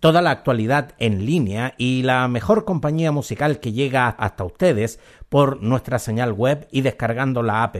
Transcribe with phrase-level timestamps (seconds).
[0.00, 5.62] toda la actualidad en línea y la mejor compañía musical que llega hasta ustedes por
[5.62, 7.76] nuestra señal web y descargando la app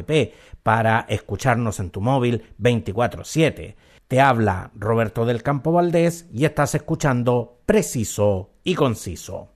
[0.63, 3.77] para escucharnos en tu móvil 24/7.
[4.09, 9.53] Te habla Roberto del Campo Valdés y estás escuchando Preciso y Conciso.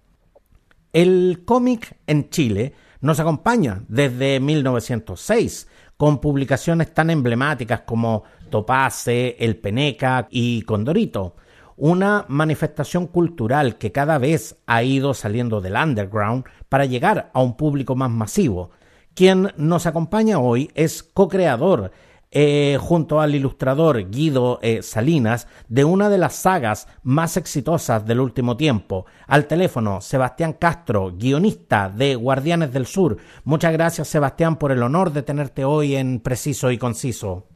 [0.92, 9.56] El cómic en Chile nos acompaña desde 1906 con publicaciones tan emblemáticas como Topace, El
[9.56, 11.37] Peneca y Condorito
[11.77, 17.56] una manifestación cultural que cada vez ha ido saliendo del underground para llegar a un
[17.56, 18.70] público más masivo.
[19.15, 21.93] Quien nos acompaña hoy es co-creador
[22.34, 28.20] eh, junto al ilustrador Guido eh, Salinas de una de las sagas más exitosas del
[28.20, 29.05] último tiempo.
[29.27, 33.19] Al teléfono, Sebastián Castro, guionista de Guardianes del Sur.
[33.45, 37.48] Muchas gracias, Sebastián, por el honor de tenerte hoy en Preciso y Conciso.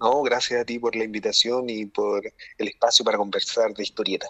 [0.00, 2.22] No, gracias a ti por la invitación y por
[2.58, 4.26] el espacio para conversar de historieta.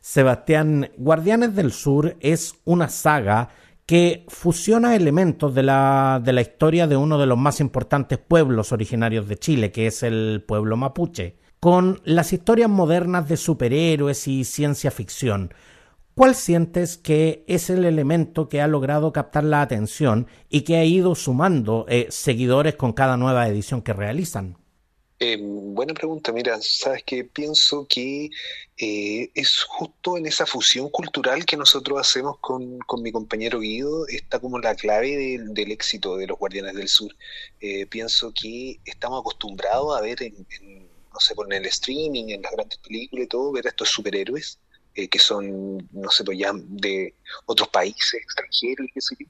[0.00, 3.50] Sebastián, Guardianes del Sur es una saga
[3.84, 8.70] que fusiona elementos de la, de la historia de uno de los más importantes pueblos
[8.72, 14.44] originarios de Chile, que es el pueblo mapuche, con las historias modernas de superhéroes y
[14.44, 15.54] ciencia ficción.
[16.14, 20.84] ¿Cuál sientes que es el elemento que ha logrado captar la atención y que ha
[20.84, 24.56] ido sumando eh, seguidores con cada nueva edición que realizan?
[25.20, 28.30] Eh, buena pregunta, mira, sabes que pienso que
[28.76, 34.38] eh, es justo en esa fusión cultural que nosotros hacemos con, mi compañero Guido, está
[34.38, 37.16] como la clave del éxito de los Guardianes del Sur.
[37.90, 40.46] pienso que estamos acostumbrados a ver en,
[41.12, 44.60] no sé, en el streaming, en las grandes películas y todo, ver a estos superhéroes
[44.98, 47.14] eh, que son, no sé, pues ya de
[47.46, 49.26] otros países extranjeros y.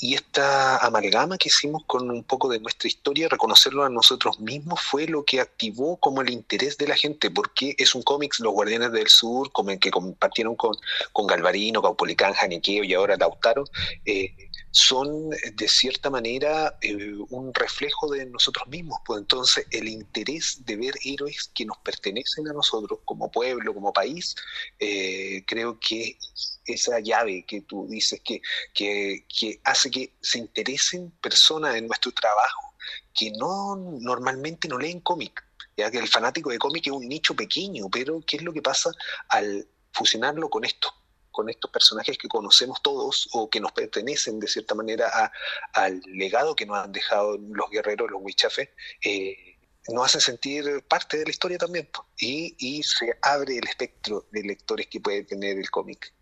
[0.00, 4.78] Y, esta amalgama que hicimos con un poco de nuestra historia, reconocerlo a nosotros mismos,
[4.82, 8.52] fue lo que activó como el interés de la gente, porque es un cómics, Los
[8.52, 10.76] Guardianes del Sur, como el que compartieron con,
[11.12, 13.64] con Galvarino, Caupolicán, Janiqueo y ahora Lautaro,
[14.04, 14.47] eh,
[14.78, 19.00] son de cierta manera eh, un reflejo de nosotros mismos.
[19.04, 23.92] Pues entonces el interés de ver héroes que nos pertenecen a nosotros como pueblo, como
[23.92, 24.36] país,
[24.78, 26.18] eh, creo que
[26.64, 28.40] esa llave que tú dices que,
[28.74, 32.74] que, que hace que se interesen personas en nuestro trabajo
[33.14, 35.44] que no normalmente no leen cómic.
[35.76, 38.62] Ya que el fanático de cómic es un nicho pequeño, pero ¿qué es lo que
[38.62, 38.90] pasa
[39.28, 40.92] al fusionarlo con esto?
[41.38, 45.30] Con estos personajes que conocemos todos o que nos pertenecen de cierta manera
[45.72, 48.70] al legado que nos han dejado los guerreros, los huichafes,
[49.04, 49.36] eh,
[49.86, 51.88] nos hacen sentir parte de la historia también.
[52.18, 56.12] Y, y se abre el espectro de lectores que puede tener el cómic.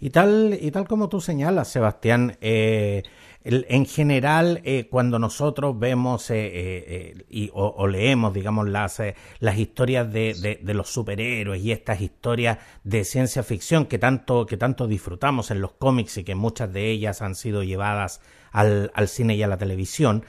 [0.00, 3.02] Y tal, y tal como tú señalas, Sebastián, eh,
[3.48, 9.00] en general, eh, cuando nosotros vemos eh, y, o, leemos, digamos, las,
[9.38, 14.56] las historias de, de, los superhéroes y estas historias de ciencia ficción que tanto, que
[14.56, 18.20] tanto disfrutamos en los cómics y que muchas de ellas han sido llevadas
[18.50, 20.24] al, al cine y a la televisión,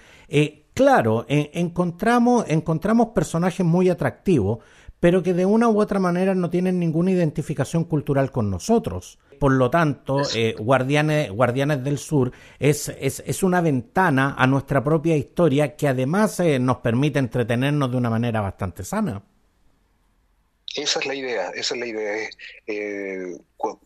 [0.73, 4.59] claro, encontramos, encontramos personajes muy atractivos,
[4.99, 9.19] pero que de una u otra manera no tienen ninguna identificación cultural con nosotros.
[9.39, 14.83] Por lo tanto, eh, Guardianes, Guardianes del Sur es, es, es, una ventana a nuestra
[14.83, 19.21] propia historia que además eh, nos permite entretenernos de una manera bastante sana.
[20.75, 22.29] Esa es la idea, esa es la idea,
[22.67, 23.37] eh,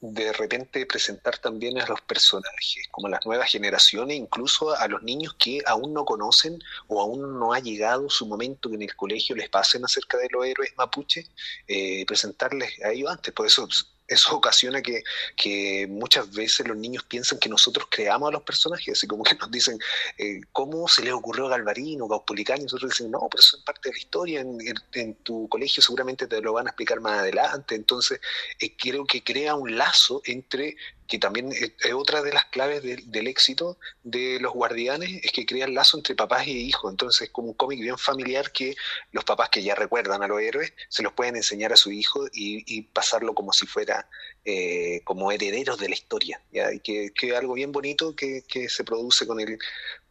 [0.02, 5.02] de repente presentar también a los personajes, como a las nuevas generaciones, incluso a los
[5.04, 8.96] niños que aún no conocen o aún no ha llegado su momento que en el
[8.96, 11.28] colegio les pasen acerca de los héroes mapuche,
[11.68, 13.68] eh, presentarles a ellos antes, por eso
[14.12, 19.08] eso ocasiona que, muchas veces los niños piensan que nosotros creamos a los personajes, así
[19.08, 19.80] como que nos dicen,
[20.18, 22.60] eh, ¿cómo se le ocurrió a Galvarino, Caupolicán?
[22.60, 26.28] Y nosotros dicen, no, pero eso es parte de la historia, en, tu colegio seguramente
[26.28, 27.76] te lo van a explicar más adelante.
[27.76, 28.20] Entonces,
[28.60, 30.76] eh, creo que crea un lazo entre
[31.12, 35.74] que también es, otra de las claves del éxito de los guardianes, es que crean
[35.74, 36.90] lazo entre papás y hijos.
[36.90, 38.78] Entonces, es como un cómic bien familiar que
[39.12, 42.28] los papás que ya recuerdan a los héroes se los pueden enseñar a su hijo
[42.32, 44.08] y, pasarlo como si fuera
[44.46, 46.42] eh, como herederos de la historia.
[46.50, 46.72] ¿ya?
[46.72, 49.60] Y que, es algo bien bonito que, se produce con el,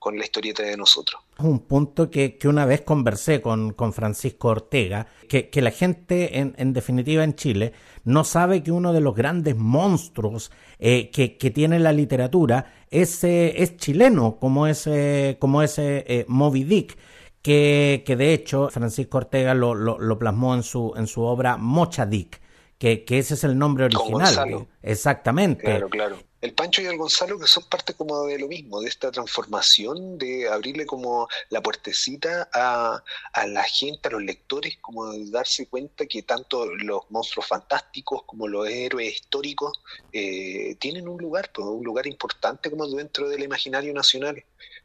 [0.01, 1.21] con la historieta de nosotros.
[1.39, 6.39] Un punto que, que una vez conversé con, con Francisco Ortega, que, que la gente
[6.39, 7.75] en, en, definitiva en Chile
[8.05, 13.23] no sabe que uno de los grandes monstruos eh, que, que, tiene la literatura es,
[13.25, 16.99] eh, es chileno, como ese, como ese eh, Moby Dick.
[17.43, 21.57] Que, que, de hecho Francisco Ortega lo, lo, lo, plasmó en su, en su obra
[21.57, 22.39] Mocha Dick,
[22.77, 24.67] que, que ese es el nombre original.
[24.83, 25.65] Exactamente.
[25.65, 28.89] Claro, claro el Pancho y el Gonzalo que son parte como de lo mismo, de
[28.89, 33.03] esta transformación, de abrirle como la puertecita a,
[33.33, 38.23] a la gente, a los lectores, como de darse cuenta que tanto los monstruos fantásticos
[38.25, 39.81] como los héroes históricos
[40.13, 44.43] eh, tienen un lugar, pues, un lugar importante como dentro del imaginario nacional.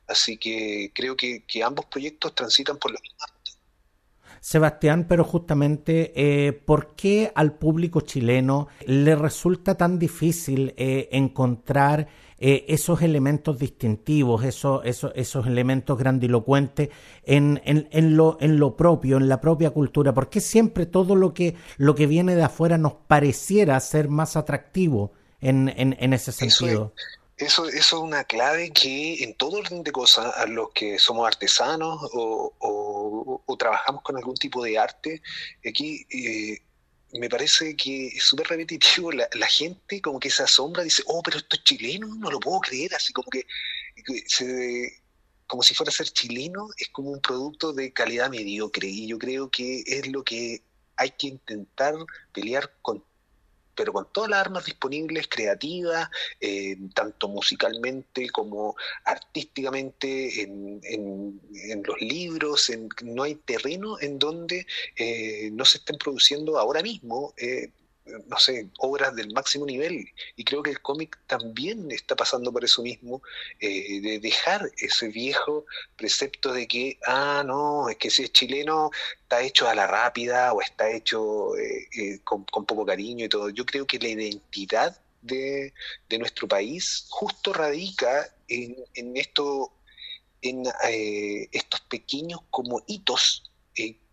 [0.07, 3.34] Así que creo que, que ambos proyectos transitan por la misma
[4.45, 12.07] Sebastián, pero justamente, eh, ¿por qué al público chileno le resulta tan difícil eh, encontrar
[12.37, 16.89] eh, esos elementos distintivos, esos, esos, esos elementos grandilocuentes
[17.23, 20.13] en, en, en, lo, en lo propio, en la propia cultura?
[20.13, 24.35] ¿Por qué siempre todo lo que, lo que viene de afuera nos pareciera ser más
[24.35, 26.93] atractivo en, en, en ese sentido?
[26.95, 31.27] Eso, eso es una clave que en todo orden de cosas, a los que somos
[31.27, 32.53] artesanos o,
[33.45, 35.21] o, trabajamos con algún tipo de arte,
[35.65, 36.61] aquí eh,
[37.19, 39.11] me parece que es súper repetitivo.
[39.11, 42.39] La, la, gente como que se asombra, dice, oh, pero esto es chileno, no lo
[42.39, 43.45] puedo creer, así como que,
[44.27, 45.01] se,
[45.47, 48.87] como si fuera a ser chileno, es como un producto de calidad mediocre.
[48.87, 50.63] Y yo creo que es lo que
[50.97, 51.95] hay que intentar
[52.33, 53.03] pelear con
[53.75, 61.99] pero con todas las armas disponibles, creativas, eh, tanto musicalmente como artísticamente, en, en, los
[62.01, 67.33] libros, en, no hay terreno en donde eh, no se estén produciendo ahora mismo.
[67.37, 67.69] Eh,
[68.05, 70.07] no sé, obras del máximo nivel.
[70.35, 73.21] Y creo que el cómic también está pasando por eso mismo,
[73.59, 75.65] eh, de dejar ese viejo
[75.95, 78.91] precepto de que, ah, no, es que si es chileno
[79.23, 83.49] está hecho a la rápida o está hecho eh, eh, con, poco cariño y todo.
[83.49, 85.73] Yo creo que la identidad de,
[86.09, 89.71] de nuestro país justo radica en, en esto
[90.41, 90.63] en
[91.51, 93.51] estos pequeños como hitos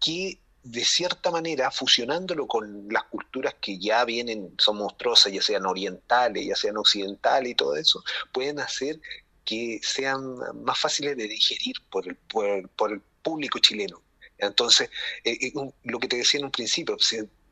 [0.01, 5.67] que de cierta manera, fusionándolo con las culturas que ya vienen, son monstruosas, ya sean
[5.67, 9.01] orientales, ya sean occidentales y todo eso, pueden hacer
[9.45, 14.03] que sean más fáciles de digerir por el, por, el público chileno.
[14.39, 14.89] Entonces,
[15.25, 15.53] eh, eh,
[15.85, 16.97] lo que te decía en un principio,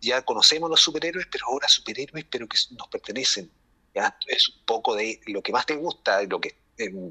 [0.01, 3.51] ya conocemos los superhéroes, pero ahora superhéroes, pero que nos pertenecen.
[3.95, 4.17] ¿ya?
[4.27, 6.60] Es un poco de lo que más te gusta, lo que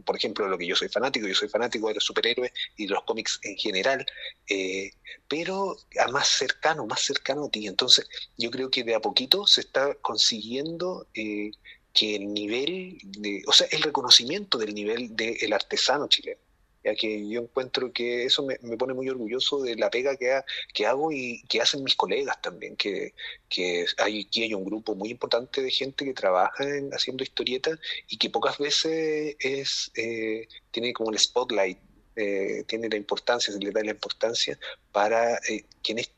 [0.05, 2.93] por ejemplo, lo que yo soy fanático, yo soy fanático de los superhéroes y de
[2.93, 4.05] los cómics en general,
[4.47, 4.91] eh,
[5.27, 7.67] pero a más cercano, más cercano a ti.
[7.67, 8.07] Entonces,
[8.37, 11.51] yo creo que de a poquito se está consiguiendo eh,
[11.93, 16.48] que el nivel, de, o sea, el reconocimiento del nivel del artesano chileno
[16.95, 20.41] que yo encuentro que eso me, pone muy orgulloso de la pega que,
[20.73, 23.13] que hago y que hacen mis colegas también, que,
[23.47, 28.17] que aquí hay un grupo muy importante de gente que trabaja en, haciendo historietas y
[28.17, 31.79] que pocas veces es eh, tiene como el spotlight,
[32.15, 34.57] eh, tiene la importancia, se le da la importancia
[34.91, 36.11] para eh, quienes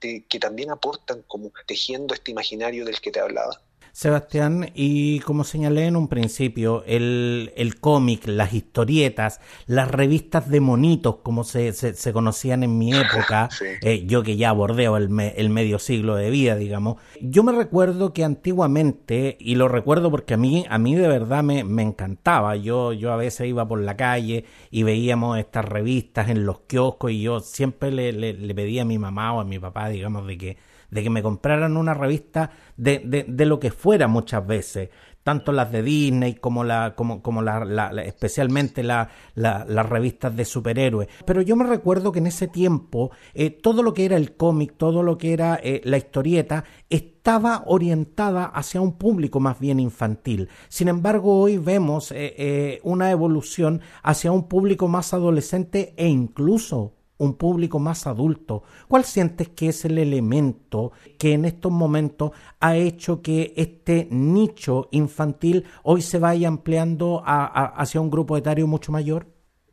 [0.00, 3.60] que también aportan como tejiendo este imaginario del que te hablaba.
[3.98, 10.60] Sebastián, y como señalé en un principio, el, el cómic, las historietas, las revistas de
[10.60, 13.48] monitos, como se, se, conocían en mi época,
[13.82, 18.12] eh, yo que ya bordeo el, el, medio siglo de vida, digamos, yo me recuerdo
[18.12, 22.54] que antiguamente, y lo recuerdo porque a mí, a mí de verdad me, me encantaba,
[22.54, 27.10] yo, yo a veces iba por la calle y veíamos estas revistas en los kioscos
[27.10, 30.24] y yo siempre le, le, le pedía a mi mamá o a mi papá, digamos,
[30.28, 34.46] de que de que me compraran una revista de, de, de lo que fuera muchas
[34.46, 34.90] veces,
[35.22, 40.46] tanto las de Disney como la, como, como la, la, especialmente la, las revistas de
[40.46, 41.08] superhéroes.
[41.26, 44.74] Pero yo me recuerdo que en ese tiempo eh, todo lo que era el cómic,
[44.78, 50.48] todo lo que era eh, la historieta, estaba orientada hacia un público más bien infantil.
[50.68, 57.34] Sin embargo, hoy vemos eh, una evolución hacia un público más adolescente e incluso un
[57.34, 63.22] público más adulto, ¿cuál sientes que es el elemento que en estos momentos ha hecho
[63.22, 69.26] que este nicho infantil hoy se vaya ampliando hacia un grupo etario mucho mayor?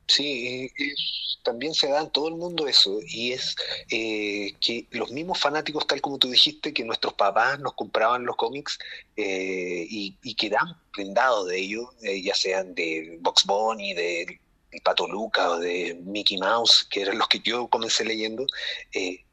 [0.08, 0.70] Sí,
[1.44, 3.56] también se da en todo el mundo eso, y es
[3.92, 8.36] eh, que los mismos fanáticos, tal como tú dijiste, que nuestros papás nos compraban los
[8.36, 8.78] cómics
[9.16, 14.40] eh, y, y quedan prendados de ellos, eh, ya sean de Box Bunny, de
[14.82, 18.46] Pato Luca o de Mickey Mouse, que eran los que yo comencé leyendo,
[18.94, 19.26] eh,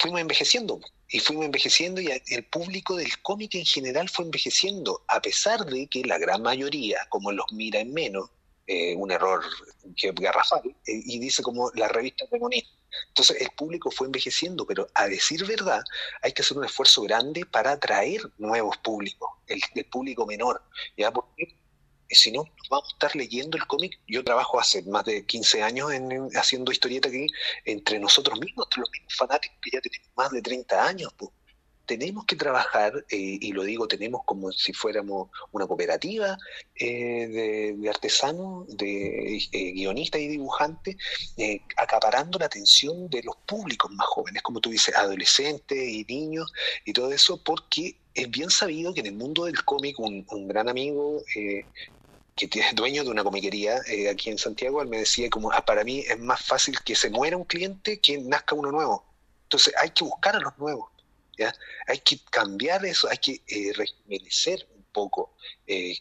[0.00, 5.20] fuimos envejeciendo y fuimos envejeciendo y el público del cómic en general fue envejeciendo, a
[5.20, 8.30] pesar de que la gran mayoría, como los mira en menos,
[8.66, 9.44] eh, un error
[10.16, 12.68] garrafal, eh, y dice como la revista de bonita.
[13.08, 15.82] Entonces el público fue envejeciendo, pero a decir verdad,
[16.22, 20.62] hay que hacer un esfuerzo grande para atraer nuevos públicos, el, público menor,
[20.96, 21.12] ¿ya?
[21.12, 21.56] Porque
[22.10, 23.98] si no, vamos a estar leyendo el cómic.
[24.06, 27.26] Yo trabajo hace más de 15 años en, haciendo historieta aquí,
[27.64, 31.14] entre nosotros mismos, entre los mismos fanáticos que ya tenemos más de 30 años.
[31.86, 36.38] Tenemos que trabajar, eh, y lo digo, tenemos como si fuéramos una cooperativa
[36.74, 40.96] eh, de, artesanos, de eh, guionistas y dibujantes,
[41.76, 46.52] acaparando la atención de los públicos más jóvenes, como tú dices, adolescentes y niños
[46.84, 50.68] y todo eso, porque es bien sabido que en el mundo del cómic un, gran
[50.68, 51.22] amigo
[52.36, 55.84] que es dueño de una comiquería aquí en Santiago, él me decía como, ah, para
[55.84, 59.04] mí es más fácil que se muera un cliente que nazca uno nuevo.
[59.44, 60.93] Entonces hay que buscar a los nuevos
[61.86, 65.36] hay que cambiar eso, hay que eh, rejuvenecer un poco,
[65.66, 65.98] eh,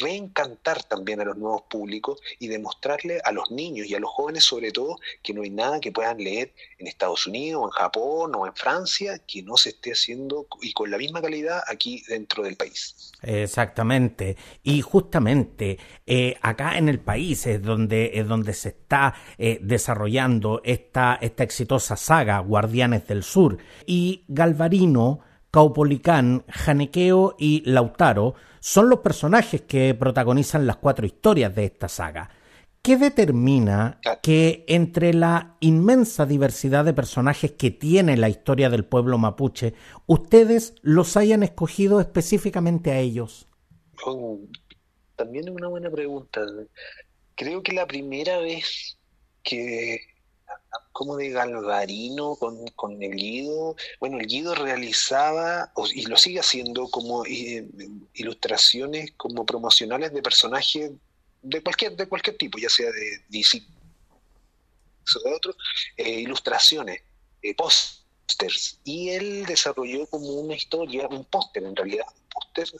[0.00, 4.44] reencantar también a los nuevos públicos y demostrarle a los niños y a los jóvenes
[4.44, 8.34] sobre todo que no hay nada que puedan leer en Estados Unidos o en Japón
[8.34, 12.42] o en Francia que no se esté haciendo y con la misma calidad aquí dentro
[12.42, 13.12] del país.
[13.22, 14.36] Exactamente.
[14.62, 20.60] Y justamente eh, acá en el país es donde, es donde se está eh, desarrollando
[20.64, 23.58] esta, esta exitosa saga Guardianes del Sur.
[23.86, 25.20] Y Galvarino,
[25.52, 32.30] Caupolicán, Janequeo y Lautaro son los personajes que protagonizan las cuatro historias de esta saga.
[32.80, 39.18] ¿Qué determina que entre la inmensa diversidad de personajes que tiene la historia del pueblo
[39.18, 39.74] mapuche,
[40.06, 43.46] ustedes los hayan escogido específicamente a ellos?
[45.16, 46.40] también es una buena pregunta.
[47.36, 48.98] Creo que la primera vez
[49.44, 50.00] que
[50.92, 53.76] como de Galvarino con, con, el Guido.
[53.98, 57.66] Bueno, el Guido realizaba, y lo sigue haciendo, como eh,
[58.14, 60.92] ilustraciones como promocionales de personajes
[61.42, 63.62] de cualquier, de cualquier tipo, ya sea de DC
[65.16, 65.56] o de otros,
[65.96, 67.02] eh, ilustraciones,
[67.42, 67.54] eh,
[68.84, 72.06] Y él desarrolló como una historia, un póster en realidad,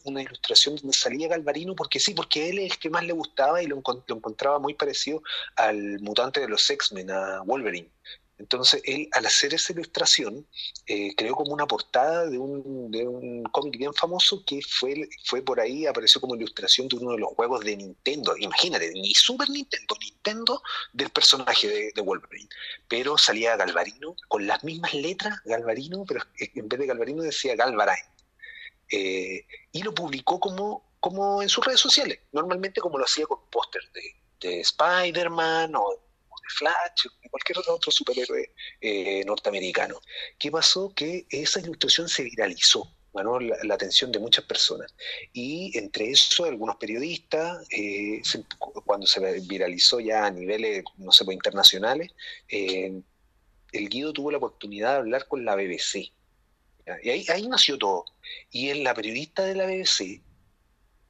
[0.05, 3.63] una ilustración donde salía Galvarino, porque sí, porque él es el que más le gustaba
[3.63, 5.23] y lo, encontraba muy parecido
[5.57, 7.89] al mutante de los X-Men, a Wolverine.
[8.43, 10.45] Entonces, él, al hacer esa ilustración,
[10.89, 15.43] eh, creó como una portada de un, de un cómic bien famoso que fue, fue
[15.43, 18.37] por ahí, apareció como ilustración de uno de los juegos de Nintendo.
[18.37, 20.61] Imagínate, ni Super Nintendo, Nintendo
[20.93, 22.49] del personaje de, Wolverine.
[22.89, 28.09] Pero salía Galvarino con las mismas letras, Galvarino, pero en vez de Galvarino decía Galvarine.
[28.91, 33.39] Eh, y lo publicó como, como en sus redes sociales, normalmente como lo hacía con
[33.51, 34.03] pósters de,
[34.41, 36.12] de Spider-Man o,
[36.43, 40.01] de Flash de cualquier otro superhéroe eh, norteamericano.
[40.39, 40.93] ¿Qué pasó?
[40.95, 44.95] Que esa ilustración se viralizó, ganó la, atención de muchas personas.
[45.33, 48.23] Y entre eso, algunos periodistas, eh,
[48.85, 52.11] cuando se viralizó ya a niveles, no sé, pues, internacionales,
[52.49, 56.13] el Guido tuvo la oportunidad de hablar con la BBC
[57.03, 58.05] y ahí, nació todo.
[58.51, 60.21] Y en la periodista de la BBC,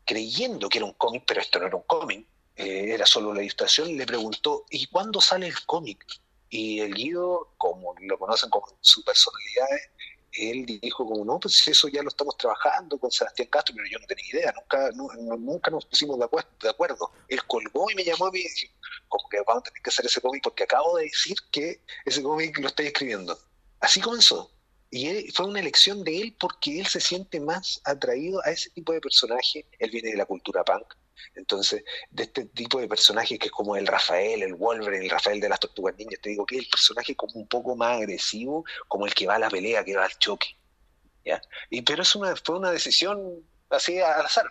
[0.04, 3.42] creyendo que era un cómic, pero esto no era un cómic, eh, era solo la
[3.42, 6.04] ilustración, le preguntó, ¿y cuándo sale el cómic?
[6.50, 9.68] Y el Guido, como lo conocen como su personalidad,
[10.32, 13.98] él dijo como, no, pues eso ya lo estamos trabajando con Sebastián Castro, pero yo
[13.98, 14.90] no tenía idea, nunca,
[15.38, 17.10] nunca nos pusimos de acuerdo, de acuerdo.
[17.28, 18.72] Él colgó y me llamó y me dijo,
[19.08, 22.22] como que vamos a tener que hacer ese cómic porque acabo de decir que ese
[22.22, 23.38] cómic lo estoy escribiendo.
[23.80, 24.50] Así comenzó.
[24.90, 28.92] Y fue una elección de él porque él se siente más atraído a ese tipo
[28.92, 29.66] de personaje.
[29.78, 30.94] Él viene de la cultura punk.
[31.34, 35.40] Entonces, de este tipo de personajes que es como el Rafael, el Wolverine, el Rafael
[35.40, 38.64] de las Tortugas Niñas, te digo que es el personaje como un poco más agresivo,
[38.88, 40.56] como el que va a la pelea, que va al choque.
[41.24, 41.40] ¿ya?
[41.70, 44.46] Y, pero es una, fue una decisión así al azar.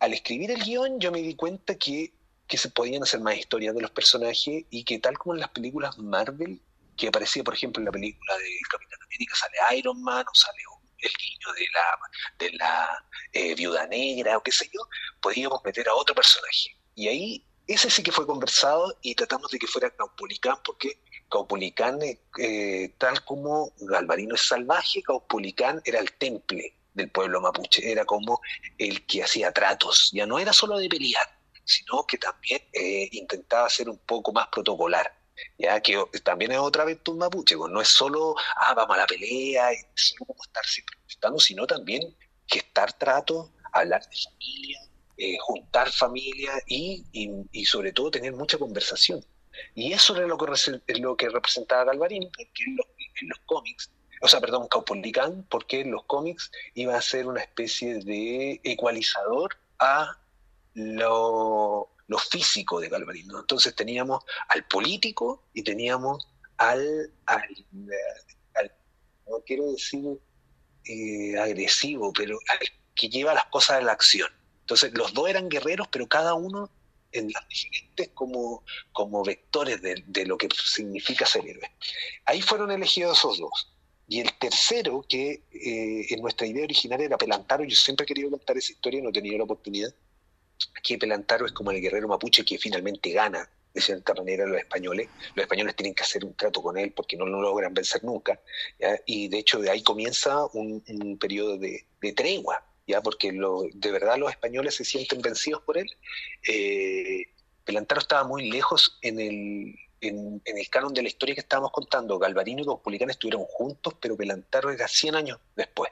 [0.00, 2.12] Al escribir el guion, yo me di cuenta que,
[2.46, 5.50] que se podían hacer más historias de los personajes y que, tal como en las
[5.50, 6.60] películas Marvel,
[6.96, 10.62] que aparecía, por ejemplo, en la película de Capitán América, sale Iron Man o sale
[11.06, 11.98] el niño de la,
[12.38, 14.80] de la eh, viuda negra o qué sé yo,
[15.20, 16.76] podíamos meter a otro personaje.
[16.94, 21.98] Y ahí ese sí que fue conversado y tratamos de que fuera Caupolicán, porque Caupolicán,
[22.02, 28.40] eh, tal como Galvarino es salvaje, Caupolicán era el temple del pueblo mapuche, era como
[28.78, 31.26] el que hacía tratos, ya no era solo de pelear,
[31.64, 35.23] sino que también eh, intentaba ser un poco más protocolar
[35.58, 39.06] ya que también es otra un mapuche, pues no es solo, ah, vamos a la
[39.06, 40.96] pelea, y estar siempre
[41.38, 42.14] sino también
[42.46, 44.80] gestar trato, hablar de familia,
[45.16, 49.24] eh, juntar familia y, y, sobre todo tener mucha conversación.
[49.74, 50.46] Y eso era lo que,
[51.00, 52.86] lo que representaba Galvarín, porque en los,
[53.22, 57.40] en los cómics, o sea, perdón, Caupolicán, porque en los cómics iba a ser una
[57.40, 60.18] especie de ecualizador a
[60.74, 63.40] lo lo físico de Galvarino.
[63.40, 67.12] Entonces teníamos al político y teníamos al,
[69.26, 70.20] no quiero decir
[70.84, 72.58] eh, agresivo, pero al
[72.94, 74.30] que lleva las cosas a la acción.
[74.60, 76.70] Entonces los dos eran guerreros, pero cada uno
[77.12, 81.70] en las diferentes como, como vectores de, lo que significa ser héroe.
[82.24, 83.70] Ahí fueron elegidos esos dos.
[84.06, 88.30] Y el tercero, que eh, en nuestra idea original era Pelantaro, yo siempre he querido
[88.30, 89.94] contar esa historia, no he tenido la oportunidad,
[90.82, 95.08] que Pelantaro es como el guerrero mapuche que finalmente gana de cierta manera los españoles.
[95.34, 98.40] Los españoles tienen que hacer un trato con él porque no lo logran vencer nunca.
[99.04, 101.84] Y de hecho de ahí comienza un, periodo de,
[102.14, 105.90] tregua, ya porque lo, de verdad los españoles se sienten vencidos por él.
[106.48, 107.24] Eh,
[107.64, 112.18] Pelantaro estaba muy lejos en el, en, el canon de la historia que estábamos contando.
[112.18, 115.90] Galvarino y Caupolicán estuvieron juntos, pero Pelantaro era 100 años después.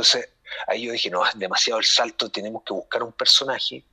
[0.00, 0.30] Entonces
[0.66, 3.84] ahí yo dije, no, es demasiado el salto, tenemos que buscar un personaje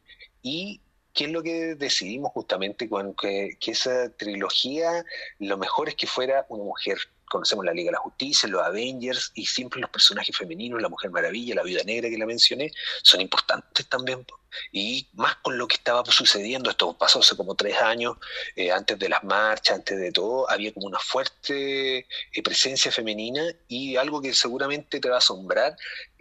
[0.42, 0.80] y
[1.14, 5.04] ¿qué es lo que decidimos justamente con que, esa trilogía,
[5.40, 6.98] lo mejor es que fuera una mujer?
[7.30, 11.12] Conocemos la Liga de la Justicia, los Avengers y siempre los personajes femeninos, la Mujer
[11.12, 12.72] Maravilla, la Viuda Negra que la mencioné,
[13.04, 14.26] son importantes también
[14.72, 18.18] y más con lo que estaba sucediendo, esto pasó hace como tres años,
[18.56, 23.44] eh, antes de las marchas, antes de todo, había como una fuerte eh, presencia femenina
[23.68, 25.76] y algo que seguramente te va a asombrar,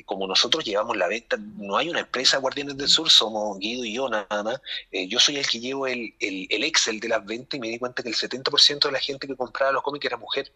[0.05, 3.95] como nosotros llevamos la venta, no hay una empresa Guardianes del Sur, somos Guido y
[3.95, 4.61] yo nada más,
[4.93, 7.79] eh, yo soy el que llevo el, el, Excel de las ventas y me di
[7.79, 10.53] cuenta que el 70% de la gente que compraba los cómics era mujer.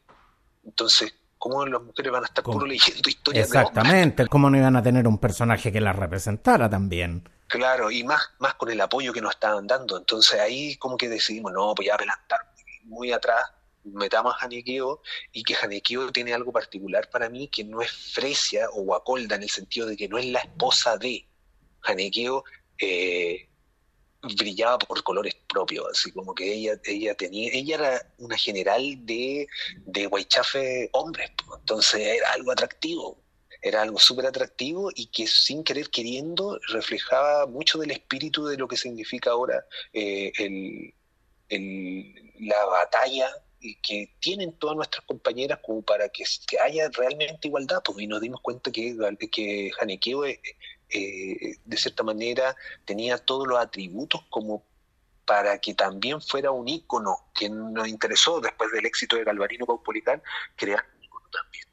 [0.65, 4.83] Entonces, ¿Cómo las mujeres van a estar puro leyendo historias Exactamente, ¿cómo no iban a
[4.83, 7.27] tener un personaje que las representara también?
[7.47, 9.97] Claro, y más, más con el apoyo que nos estaban dando.
[9.97, 12.41] Entonces ahí como que decidimos, no, pues ya adelantar
[12.85, 13.43] muy atrás,
[13.85, 15.01] metamos a Hanekio
[15.33, 19.45] y que Hanekio tiene algo particular para mí que no es Fresia o Guacolda en
[19.45, 21.27] el sentido de que no es la esposa de
[21.85, 22.45] Hanekio.
[22.79, 23.49] Eh,
[24.37, 29.47] brillaba por colores propios, así como que ella, ella tenía, ella era una general de,
[29.87, 33.19] de Guaychafe hombres, entonces era algo atractivo
[33.63, 38.67] era algo súper atractivo y que sin querer queriendo reflejaba mucho del espíritu de lo
[38.67, 40.33] que significa ahora eh,
[42.39, 43.29] la batalla
[43.83, 46.25] que tienen todas nuestras compañeras como para que,
[46.65, 48.97] haya realmente igualdad, y nos dimos cuenta que,
[49.31, 50.41] que Hanekeo eh,
[50.93, 54.65] eh, de cierta manera tenía todos los atributos como
[55.25, 60.21] para que también fuera un ícono que nos interesó después del éxito de Galvarino Caupolicán
[60.57, 61.65] crear un ícono también.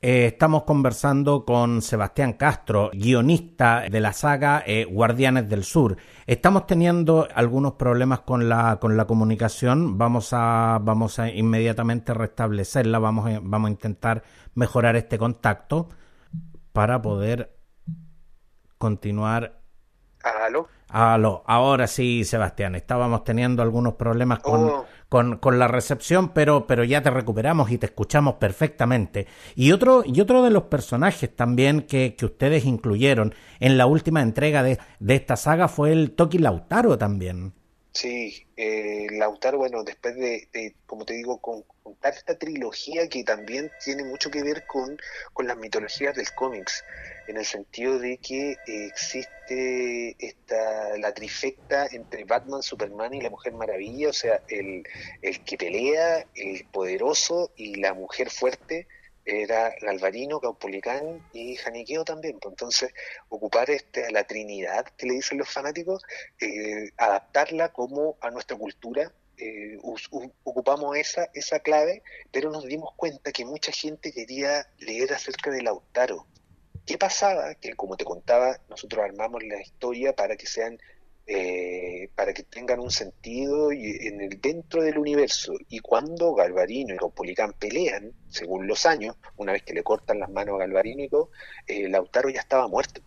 [0.00, 5.96] Eh, estamos conversando con Sebastián Castro, guionista de la saga eh, Guardianes del Sur.
[6.26, 9.98] Estamos teniendo algunos problemas con la, con la comunicación.
[9.98, 13.00] Vamos a, vamos a inmediatamente restablecerla.
[13.00, 14.22] Vamos vamos a intentar
[14.54, 15.88] mejorar este contacto
[16.72, 17.56] para poder
[18.78, 19.60] continuar.
[20.22, 20.68] ¿Aló?
[20.88, 21.42] Aló.
[21.46, 22.74] Ahora sí, Sebastián.
[22.74, 27.76] Estábamos teniendo algunos problemas con, oh con, la recepción, pero, pero ya te recuperamos y
[27.76, 29.26] te escuchamos perfectamente.
[29.54, 34.22] Y otro, y otro de los personajes también que, que ustedes incluyeron en la última
[34.22, 37.52] entrega de, de esta saga fue el Toki Lautaro también.
[37.94, 40.48] Sí, eh, Lautaro, bueno, después de,
[40.86, 44.98] como te digo, con, contar esta trilogía que también tiene mucho que ver con,
[45.34, 46.84] con las mitologías del cómics,
[47.28, 53.52] en el sentido de que existe esta, la trifecta entre Batman, Superman y la Mujer
[53.52, 54.84] Maravilla, o sea, el,
[55.20, 58.86] el que pelea, el poderoso y la mujer fuerte,
[59.24, 62.38] era Galvarino, Caupolicán y Janiqueo también.
[62.40, 62.92] Pues entonces,
[63.28, 66.02] ocupar este, la Trinidad que le dicen los fanáticos,
[66.40, 69.12] eh, adaptarla como a nuestra cultura.
[69.38, 69.78] Eh,
[70.44, 75.62] ocupamos esa, esa clave, pero nos dimos cuenta que mucha gente quería leer acerca de
[75.62, 76.26] Lautaro.
[76.86, 77.54] ¿Qué pasaba?
[77.54, 80.78] Que como te contaba, nosotros armamos la historia para que sean
[81.24, 85.54] eh, para que tengan un sentido y en el dentro del universo.
[85.68, 90.30] Y cuando Galvarino y Caupolicán pelean, según los años, una vez que le cortan las
[90.30, 91.30] manos a Galvarino,
[91.66, 93.02] eh, Lautaro ya estaba muerto.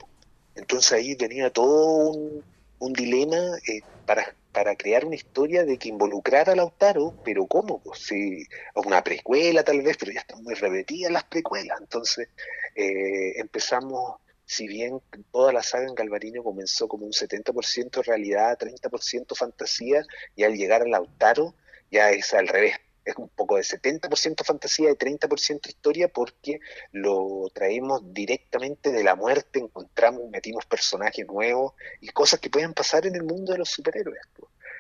[0.56, 3.36] Entonces ahí tenía todo un, dilema
[3.68, 7.82] eh, para, para crear una historia de que involucrara a Lautaro, pero ¿cómo?
[7.84, 11.80] Pues, si, una precuela tal vez, pero ya están muy repetidas las precuelas.
[11.82, 12.30] Entonces
[12.76, 20.04] empezamos si bien toda la saga en Galvarino comenzó como un 70% realidad, 30% fantasía,
[20.36, 21.56] y al llegar a Lautaro
[21.92, 26.60] ya es al revés, es un poco de 70% fantasía y 30% historia porque
[26.92, 33.06] lo traemos directamente de la muerte, encontramos, metimos personajes nuevos y cosas que pueden pasar
[33.06, 34.22] en el mundo de los superhéroes.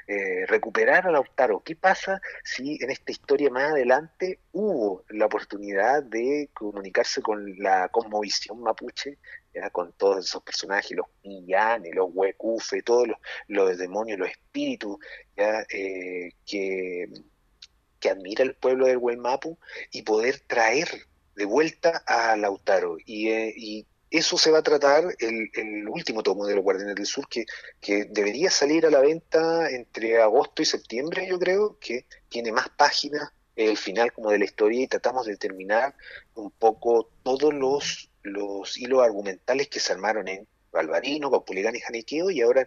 [0.08, 1.63] Eh, recuperar a Lautaro.
[1.63, 7.89] ¿Qué pasa si en esta historia más adelante hubo la oportunidad de comunicarse con la
[7.89, 9.17] cosmovisión mapuche
[9.72, 13.08] con todos esos personajes, los Millanes, los Huecufe, todos
[13.48, 14.98] los, demonios, los espíritus,
[15.36, 15.65] ¿ya?
[15.70, 17.10] Eh, que,
[18.00, 19.58] que admira el pueblo del Huaymapu
[19.91, 20.88] y poder traer
[21.36, 22.98] de vuelta a Lautaro.
[23.06, 26.96] Y, eh, y eso se va a tratar el, el, último tomo de los Guardianes
[26.96, 27.46] del Sur, que,
[27.82, 32.70] que debería salir a la venta entre agosto y septiembre, yo creo, que tiene más
[32.70, 35.96] páginas, el final como de la historia, y tratamos de terminar
[36.36, 41.80] un poco todos los, los hilos argumentales que se armaron en Valvarino, con Puligán y
[41.80, 42.66] Janiqueo, y ahora,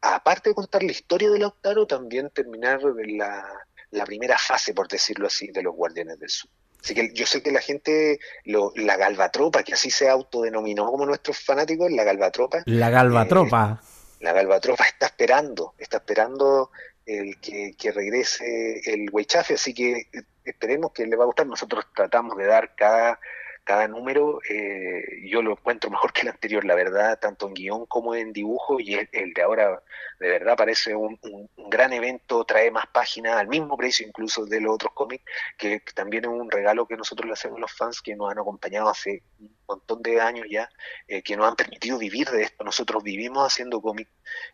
[0.00, 3.46] aparte de contar la historia de Lautaro, también terminar la,
[3.90, 6.50] la primera fase, por decirlo así, de los Guardianes del Sur.
[6.82, 11.06] Así que yo sé que la gente, lo, la Galvatropa, que así se autodenominó como
[11.06, 12.62] nuestros fanáticos, la Galvatropa.
[12.66, 13.80] La Galvatropa.
[13.80, 16.70] Eh, la Galvatropa está esperando, está esperando
[17.06, 20.06] el que, que regrese el Huichafe, así que
[20.44, 21.46] esperemos que le va a gustar.
[21.46, 23.20] Nosotros tratamos de dar cada
[23.64, 27.86] cada número eh, yo lo encuentro mejor que el anterior, la verdad, tanto en guion
[27.86, 29.82] como en dibujo, y el, de ahora
[30.18, 31.18] de verdad parece un,
[31.56, 35.24] gran evento, trae más páginas al mismo precio incluso de los otros cómics,
[35.56, 38.38] que también es un regalo que nosotros le hacemos a los fans que nos han
[38.38, 40.68] acompañado hace un montón de años ya,
[41.08, 44.10] eh, que nos han permitido vivir de esto, nosotros vivimos haciendo cómics,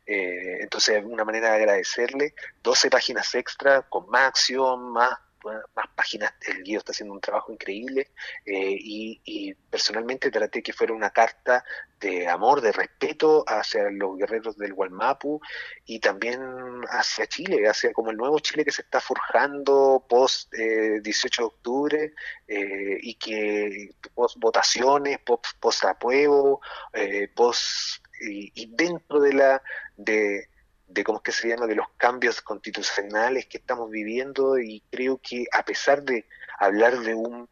[0.06, 5.86] eh, entonces es una manera de agradecerle, 12 páginas extra con más acción, más más
[5.94, 8.10] páginas, el guío está haciendo un trabajo increíble
[8.44, 11.64] eh, y, personalmente traté que fuera una carta
[12.00, 15.40] de amor, de respeto hacia los guerreros del Gualmapu
[15.84, 16.40] y también
[16.88, 21.46] hacia Chile, hacia como el nuevo Chile que se está forjando post 18 eh, de
[21.46, 22.12] octubre
[22.46, 25.84] eh, y que post votaciones, post, post
[27.34, 29.62] post y, y, dentro de la
[29.96, 30.48] de
[30.88, 35.20] de cómo es que se llama, de los cambios constitucionales que estamos viviendo y creo
[35.22, 36.26] que a pesar de
[36.58, 37.48] hablar de un,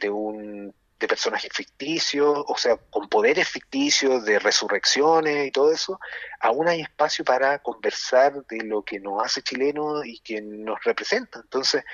[0.00, 6.00] de un de personajes ficticios, o sea, con poderes ficticios, de resurrecciones y todo eso,
[6.40, 11.40] aún hay espacio para conversar de lo que nos hace chilenos y que nos representa.
[11.40, 11.84] Entonces,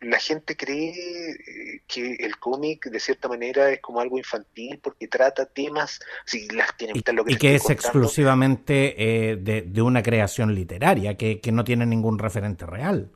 [0.00, 5.08] la gente cree eh, que el cómic de cierta manera es como algo infantil porque
[5.08, 8.94] trata temas si las tiene y, lo que, y que es exclusivamente
[9.30, 13.10] eh, de, una creación literaria que, que, no tiene ningún referente real.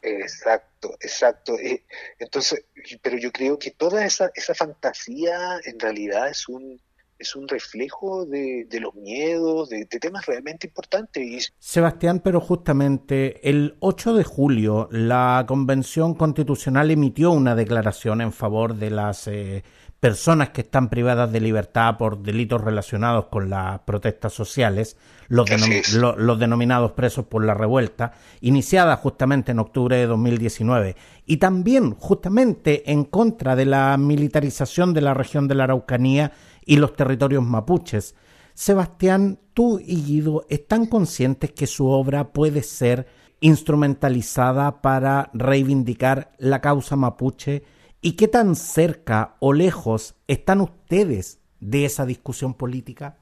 [0.00, 1.58] Exacto exacto.
[1.58, 1.84] Eh,
[2.18, 2.64] entonces
[3.02, 6.80] pero yo creo que toda esa esa fantasía en realidad es un
[7.22, 11.52] es un reflejo de, los miedos, de, temas realmente importantes.
[11.58, 18.74] Sebastián, pero justamente el 8 de julio la Convención Constitucional emitió una declaración en favor
[18.74, 19.62] de las eh,
[20.02, 24.96] personas que están privadas de libertad por delitos relacionados con las protestas sociales,
[25.28, 25.48] los,
[25.94, 32.90] los, denominados presos por la revuelta, iniciada justamente en octubre de 2019, y también justamente
[32.90, 36.32] en contra de la militarización de la región de la Araucanía
[36.64, 38.14] y los territorios mapuches.
[38.54, 43.06] Sebastián, tú y Guido están conscientes que su obra puede ser
[43.40, 47.62] instrumentalizada para reivindicar la causa mapuche
[48.00, 53.16] y qué tan cerca o lejos están ustedes de esa discusión política?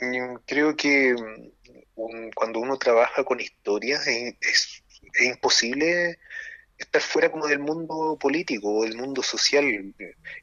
[0.00, 4.82] Mm, creo que mm, cuando uno trabaja con historias es, es,
[5.20, 6.18] imposible
[6.82, 9.64] estar fuera como del mundo político o del mundo social,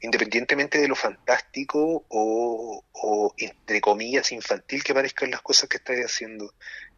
[0.00, 6.52] independientemente de lo fantástico o, entre comillas infantil que parezcan las cosas que estáis haciendo.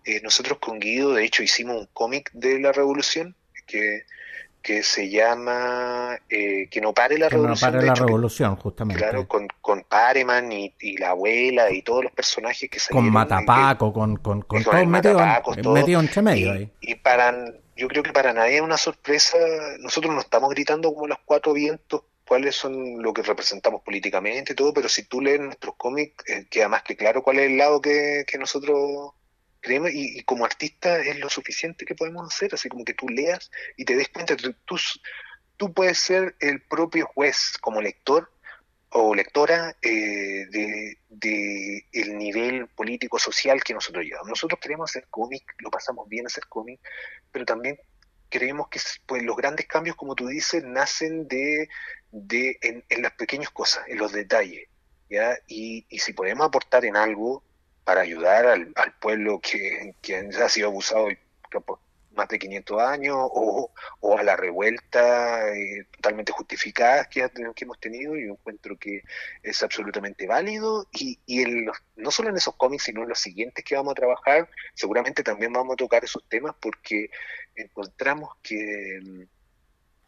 [0.04, 4.04] Eh, nosotros con Guido, de hecho, hicimos un cómic de la revolución que,
[4.62, 7.72] que se llama eh, Que no pare la revolución.
[7.72, 9.02] No pare la revolución, justamente.
[9.02, 13.06] Claro, con, con Pareman y, la abuela y todos los personajes que salieron.
[13.06, 14.86] Con Matapaco, con, con, con, todo,
[15.72, 16.70] metido, entre medio ahí.
[16.80, 17.34] Y para
[17.76, 19.38] yo creo que para nadie es una sorpresa.
[19.78, 24.56] Nosotros no estamos gritando como los cuatro vientos cuáles son lo que representamos políticamente y
[24.56, 27.58] todo, pero si tú lees nuestros cómics, eh, queda más que claro cuál es el
[27.58, 29.12] lado que, nosotros
[29.60, 33.50] creemos y, como artista es lo suficiente que podemos hacer, así como que tú leas
[33.76, 34.54] y te des cuenta, tú,
[35.58, 38.31] tú puedes ser el propio juez como lector
[38.94, 44.28] o lectora eh, de, el nivel político social que nosotros llevamos.
[44.28, 46.80] Nosotros queremos hacer cómic, lo pasamos bien hacer cómic,
[47.30, 47.78] pero también
[48.28, 51.68] creemos que pues, los grandes cambios, como tú dices, nacen de,
[52.10, 54.68] de en, las pequeñas cosas, en los detalles.
[55.08, 55.38] ¿ya?
[55.46, 57.42] Y, y si podemos aportar en algo
[57.84, 61.08] para ayudar al, al pueblo que, que ha sido abusado
[62.14, 63.70] más de 500 años o,
[64.18, 68.16] a la revuelta eh, totalmente justificada que, hemos tenido.
[68.16, 69.02] y encuentro que
[69.42, 71.44] es absolutamente válido y, y
[71.96, 75.52] no solo en esos cómics, sino en los siguientes que vamos a trabajar, seguramente también
[75.52, 77.10] vamos a tocar esos temas porque
[77.54, 79.26] encontramos que,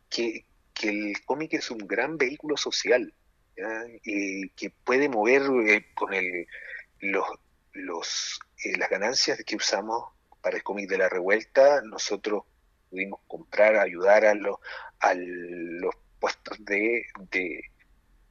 [0.09, 3.13] que, que el cómic es un gran vehículo social
[4.03, 6.47] y que puede mover eh, con el,
[7.01, 7.27] los,
[7.73, 10.14] los, eh, las ganancias que usamos
[10.45, 12.43] para el cómic de la revuelta, nosotros
[12.91, 14.59] pudimos comprar, ayudar a los,
[15.01, 17.63] a los puestos de, de,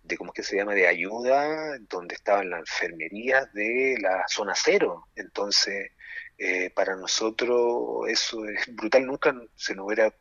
[0.04, 4.54] de, ¿cómo es que se llama?, de ayuda, donde estaban las enfermerías de la zona
[4.56, 5.08] cero.
[5.16, 5.92] Entonces,
[6.38, 10.14] eh, para nosotros eso es brutal, nunca se nos hubiera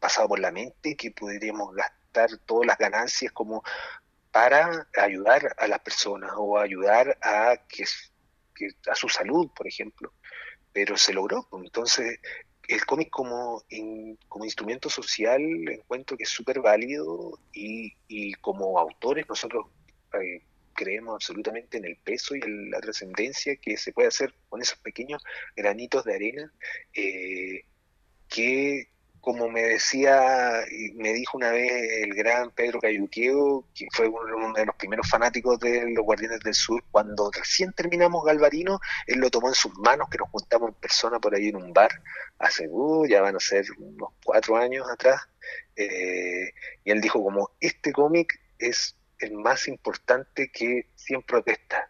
[0.00, 3.62] pasado por la mente que podríamos gastar todas las ganancias como
[4.30, 7.84] para ayudar a las personas o ayudar a que,
[8.90, 10.12] a su salud, por ejemplo.
[10.74, 11.48] Pero se logró.
[11.52, 12.20] Entonces,
[12.68, 13.62] el cómic como,
[14.28, 19.66] como instrumento social encuentro que es súper válido y, y, como autores nosotros
[20.14, 20.42] eh,
[20.74, 24.78] creemos absolutamente en el peso y en la trascendencia que se puede hacer con esos
[24.78, 25.22] pequeños
[25.56, 26.52] granitos de arena
[26.94, 27.64] eh,
[28.28, 28.88] que
[29.24, 30.64] como me decía,
[30.96, 35.58] me dijo una vez el gran Pedro Cayuqueo, que fue uno de los primeros fanáticos
[35.60, 40.10] de los Guardianes del Sur, cuando recién terminamos Galvarino, él lo tomó en sus manos,
[40.10, 41.90] que nos juntamos en persona por ahí en un bar,
[42.38, 45.22] hace, uh, ya van a ser unos cuatro años atrás,
[45.74, 46.52] eh,
[46.84, 51.84] y él dijo como, este cómic es el más importante que 100 protestas.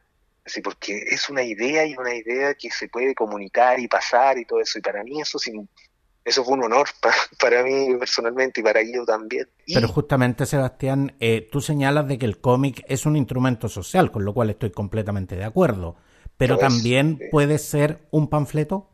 [0.46, 4.44] Así, porque es una idea y una idea que se puede comunicar y pasar y
[4.44, 4.78] todo eso.
[4.78, 5.38] Y para mí eso
[6.24, 6.86] eso fue un honor
[7.40, 9.48] para, mí personalmente y para Guido también.
[9.66, 14.24] Pero justamente, Sebastián, eh, tú señalas de que el cómic es un instrumento social, con
[14.24, 15.96] lo cual estoy completamente de acuerdo.
[16.36, 18.90] Pero también puede ser un panfleto.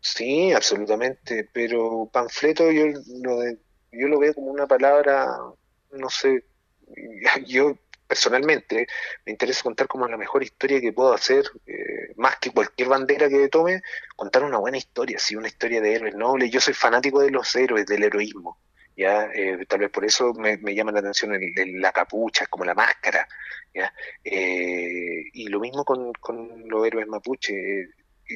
[0.00, 1.48] Sí, absolutamente.
[1.52, 2.86] Pero panfleto yo
[3.22, 3.42] lo,
[3.92, 5.28] yo lo veo como una palabra,
[5.92, 6.44] no sé,
[7.46, 7.76] yo
[8.08, 8.88] personalmente
[9.26, 13.28] me interesa contar como la mejor historia que puedo hacer, eh, más que cualquier bandera
[13.28, 13.82] que tome,
[14.16, 16.50] contar una buena historia, sí, una historia de héroes nobles.
[16.50, 18.58] Yo soy fanático de los héroes, del heroísmo.
[18.96, 22.74] ya eh, Tal vez por eso me, llama la atención el, la capucha, como la
[22.74, 23.28] máscara.
[23.74, 23.92] ¿ya?
[24.24, 27.90] Eh, y lo mismo con, con los héroes mapuche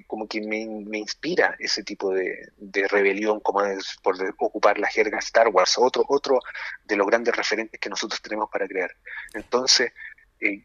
[0.06, 4.88] como que me, me, inspira ese tipo de, de, rebelión, como es por ocupar la
[4.88, 6.40] jerga Star Wars, otro, otro
[6.84, 8.90] de los grandes referentes que nosotros tenemos para crear.
[9.34, 9.92] Entonces,
[10.40, 10.64] eh,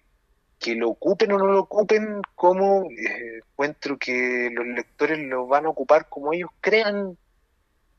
[0.59, 5.65] que lo ocupen o no lo ocupen, como eh, encuentro que los lectores lo van
[5.65, 7.17] a ocupar como ellos crean.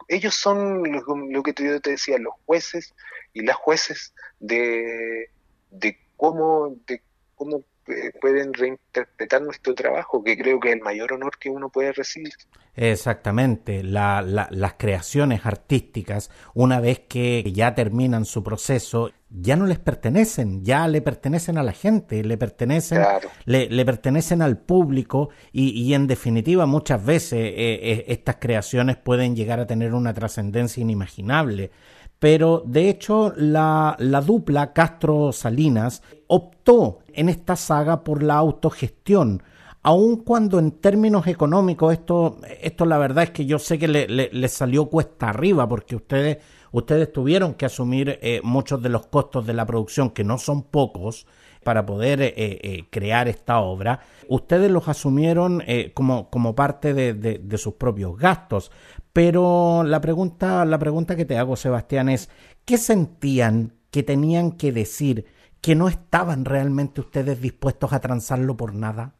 [0.08, 2.94] Ellos son lo, que yo te decía, los jueces
[3.34, 5.30] y las jueces de,
[5.70, 7.02] de cómo, de
[7.34, 11.68] cómo eh, pueden reinterpretar nuestro trabajo, que creo que es el mayor honor que uno
[11.68, 12.32] puede recibir.
[12.74, 20.64] Exactamente, las creaciones artísticas, una vez que ya terminan su proceso, ya no les pertenecen,
[20.64, 23.02] ya le pertenecen a la gente, le pertenecen,
[23.44, 29.60] le, pertenecen al público y, en definitiva muchas veces eh, eh, estas creaciones pueden llegar
[29.60, 31.70] a tener una trascendencia inimaginable.
[32.18, 39.42] Pero de hecho la, la dupla Castro-Salinas optó en esta saga por la autogestión,
[39.82, 44.06] aun cuando en términos económicos esto, esto la verdad es que yo sé que le,
[44.06, 46.38] le, salió cuesta arriba porque ustedes,
[46.72, 50.62] ustedes tuvieron que asumir eh, muchos de los costos de la producción, que no son
[50.62, 51.26] pocos,
[51.64, 57.58] para poder eh, eh, crear esta obra, ustedes los asumieron como, como parte de, de,
[57.58, 58.70] sus propios gastos.
[59.12, 62.30] Pero la pregunta, la pregunta que te hago, Sebastián, es
[62.64, 65.26] ¿qué sentían que tenían que decir
[65.60, 69.14] que no estaban realmente ustedes dispuestos a transarlo por nada?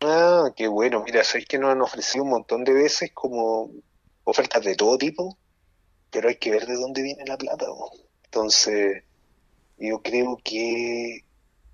[0.00, 1.02] Ah, qué bueno.
[1.04, 3.70] Mira, sabéis que nos han ofrecido un montón de veces como
[4.24, 5.38] ofertas de todo tipo,
[6.10, 7.66] pero hay que ver de dónde viene la plata.
[8.24, 9.04] Entonces,
[9.78, 11.24] yo creo que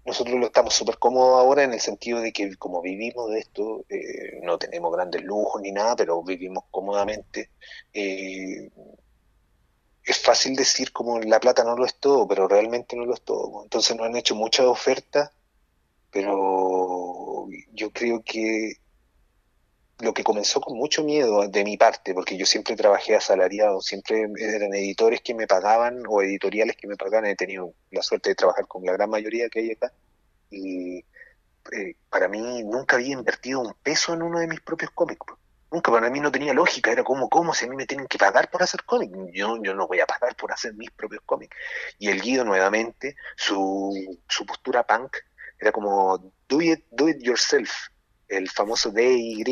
[0.05, 3.85] nosotros lo estamos súper cómodos ahora en el sentido de que como vivimos de esto,
[3.88, 7.51] eh, no tenemos grandes lujos ni nada, pero vivimos cómodamente.
[7.92, 8.70] Eh,
[10.05, 13.23] es fácil decir como la plata no lo es todo, pero realmente no lo es
[13.23, 13.62] todo.
[13.64, 15.31] Entonces nos han hecho muchas ofertas,
[16.11, 18.75] pero yo creo que
[20.00, 24.26] lo que comenzó con mucho miedo de mi parte, porque yo siempre trabajé asalariado, siempre
[24.38, 28.35] eran editores que me pagaban o editoriales que me pagaban, he tenido la suerte de
[28.35, 29.92] trabajar con la gran mayoría que hay acá,
[30.50, 31.04] y
[31.72, 35.26] eh, para mí nunca había invertido un peso en uno de mis propios cómics.
[35.70, 37.52] Nunca para mí no tenía lógica, era como, ¿cómo?
[37.52, 40.07] Si a mí me tienen que pagar por hacer cómics, yo, yo no voy a
[40.07, 41.57] pagar por hacer mis propios cómics.
[41.98, 43.92] Y el Guido nuevamente, su,
[44.28, 45.16] su postura punk,
[45.59, 47.70] era como, do it, do it yourself,
[48.28, 49.44] el famoso DY.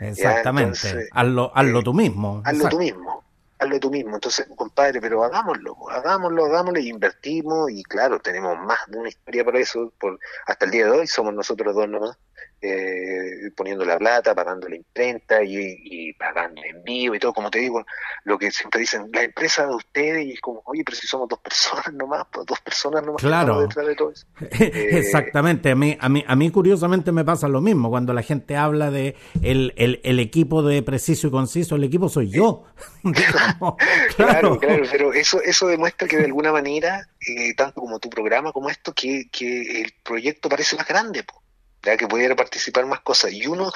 [0.00, 2.42] Exactamente, hazlo, hazlo eh, tú mismo.
[2.44, 3.24] Hazlo tú mismo,
[3.58, 4.14] hazlo tú mismo.
[4.14, 9.44] Entonces, compadre, pero hagámoslo, hagámoslo, hagámoslo, y invertimos, y claro, tenemos más de una historia
[9.44, 12.18] para eso, por, hasta el día de hoy somos nosotros dos nomás
[12.64, 17.58] eh, poniendo la plata, pagando la imprenta y, pagando en vivo y todo, como te
[17.58, 17.84] digo,
[18.22, 21.28] lo que siempre dicen, la empresa de ustedes, y es como, oye, pero si somos
[21.28, 23.62] dos personas nomás, pues, dos personas nomás claro.
[23.62, 24.26] detrás de todo eso.
[24.50, 28.56] Exactamente, a mí, a, mí, a mí curiosamente me pasa lo mismo, cuando la gente
[28.56, 32.64] habla de el, el, equipo de preciso y conciso, el equipo soy yo.
[33.12, 33.76] claro.
[34.16, 38.70] claro, pero eso, eso demuestra que de alguna manera, eh, tanto como tu programa como
[38.70, 41.24] esto, que, que el proyecto parece más grande,
[41.82, 43.32] que pudiera participar más cosas.
[43.32, 43.72] Y uno,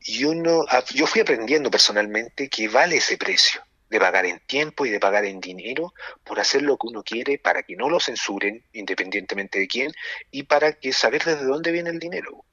[0.00, 4.90] y uno, yo fui aprendiendo personalmente que vale ese precio de pagar en tiempo y
[4.90, 8.64] de pagar en dinero por hacer lo que uno quiere para que no lo censuren
[8.72, 9.92] independientemente de quién
[10.30, 12.44] y para que saber desde dónde viene el dinero.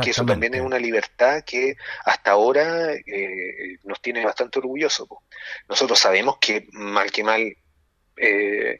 [0.00, 5.08] Que eso también es una libertad que hasta ahora eh, nos tiene bastante orgullosos.
[5.68, 7.56] Nosotros sabemos que mal que mal
[8.16, 8.78] eh,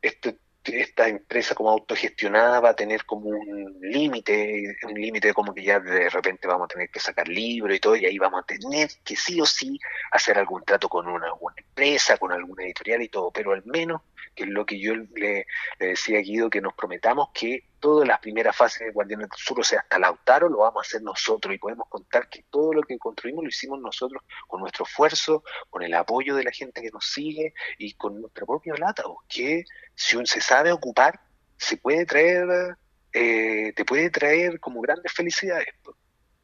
[0.00, 5.62] este esta empresa como autogestionada va a tener como un límite, un límite como que
[5.62, 8.46] ya de repente vamos a tener que sacar libros y todo, y ahí vamos a
[8.46, 9.78] tener que sí o sí
[10.12, 14.02] hacer algún trato con una, alguna empresa, con alguna editorial y todo, pero al menos,
[14.34, 15.46] que es lo que yo le,
[15.78, 19.60] decía a Guido, que nos prometamos que todas las primeras fases de Guardianes del Sur,
[19.60, 22.82] o sea, hasta Lautaro, lo vamos a hacer nosotros y podemos contar que todo lo
[22.82, 26.90] que construimos lo hicimos nosotros con nuestro esfuerzo, con el apoyo de la gente que
[26.90, 31.20] nos sigue y con nuestra propia plata, que si se sabe ocupar,
[31.56, 32.76] se puede traer,
[33.12, 35.68] eh, te puede traer como grandes felicidades.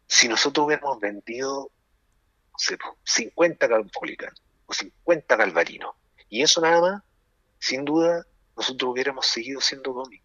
[0.06, 1.70] Si nosotros hubiéramos vendido,
[2.52, 4.32] no sé, 50 Calpolican
[4.66, 5.94] o 50 Calvarinos,
[6.28, 7.02] y eso nada más,
[7.58, 8.24] sin duda,
[8.56, 10.22] nosotros hubiéramos seguido siendo cómic.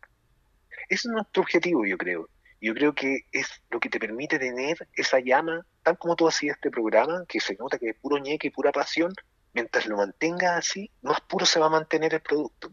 [0.89, 2.30] Ese es nuestro objetivo, yo creo.
[2.60, 6.58] Yo creo que es lo que te permite tener esa llama, tal como tú hacías
[6.58, 9.13] este programa, que se nota que es puro ñeque y pura pasión,
[9.54, 12.72] mientras lo mantengas así, más puro se va a mantener el producto.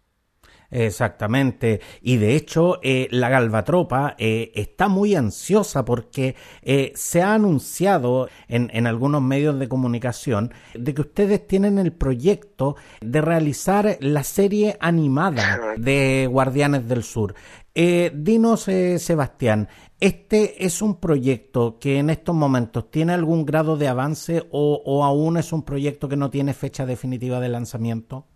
[0.70, 1.80] Exactamente.
[2.02, 8.28] Y de hecho, eh, la Galvatropa eh, está muy ansiosa porque eh, se ha anunciado
[8.48, 14.22] en, en, algunos medios de comunicación de que ustedes tienen el proyecto de realizar la
[14.24, 17.34] serie animada de Guardianes del Sur.
[17.74, 19.68] dinos, Sebastián,
[20.00, 25.04] ¿este es un proyecto que en estos momentos tiene algún grado de avance o, o
[25.04, 28.26] aún es un proyecto que no tiene fecha definitiva de lanzamiento?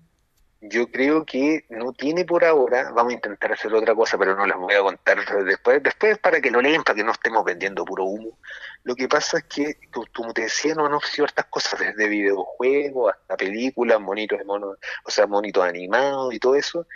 [0.64, 4.46] Yo creo que no tiene por ahora, vamos a intentar hacer otra cosa, pero no
[4.46, 7.84] les voy a contar después, después para que lo leen, para que no estemos vendiendo
[7.84, 8.38] puro humo.
[8.84, 9.76] Lo que pasa es que,
[10.14, 15.10] como te decía, no han estas cosas, desde videojuegos hasta películas, monitos de monos, o
[15.10, 16.86] sea, monitos animados y todo eso.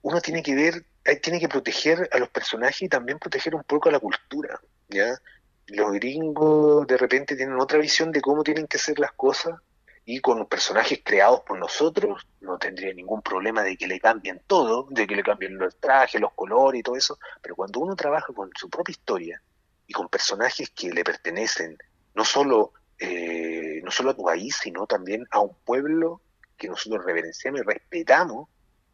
[0.00, 0.86] Uno tiene que ver,
[1.20, 5.18] tiene que proteger a los personajes y también proteger un poco a la cultura, ¿ya?
[5.66, 9.56] Los gringos de repente tienen otra visión de cómo tienen que ser las cosas
[10.08, 14.86] y con personajes creados por nosotros no tendría ningún problema de que le cambien todo,
[14.88, 18.32] de que le cambien los trajes, los colores y todo eso, pero cuando uno trabaja
[18.32, 19.42] con su propia historia
[19.84, 21.76] y con personajes que le pertenecen
[22.14, 26.20] no solo, eh, no solo a tu país, sino también a un pueblo
[26.56, 28.48] que nosotros reverenciamos y respetamos,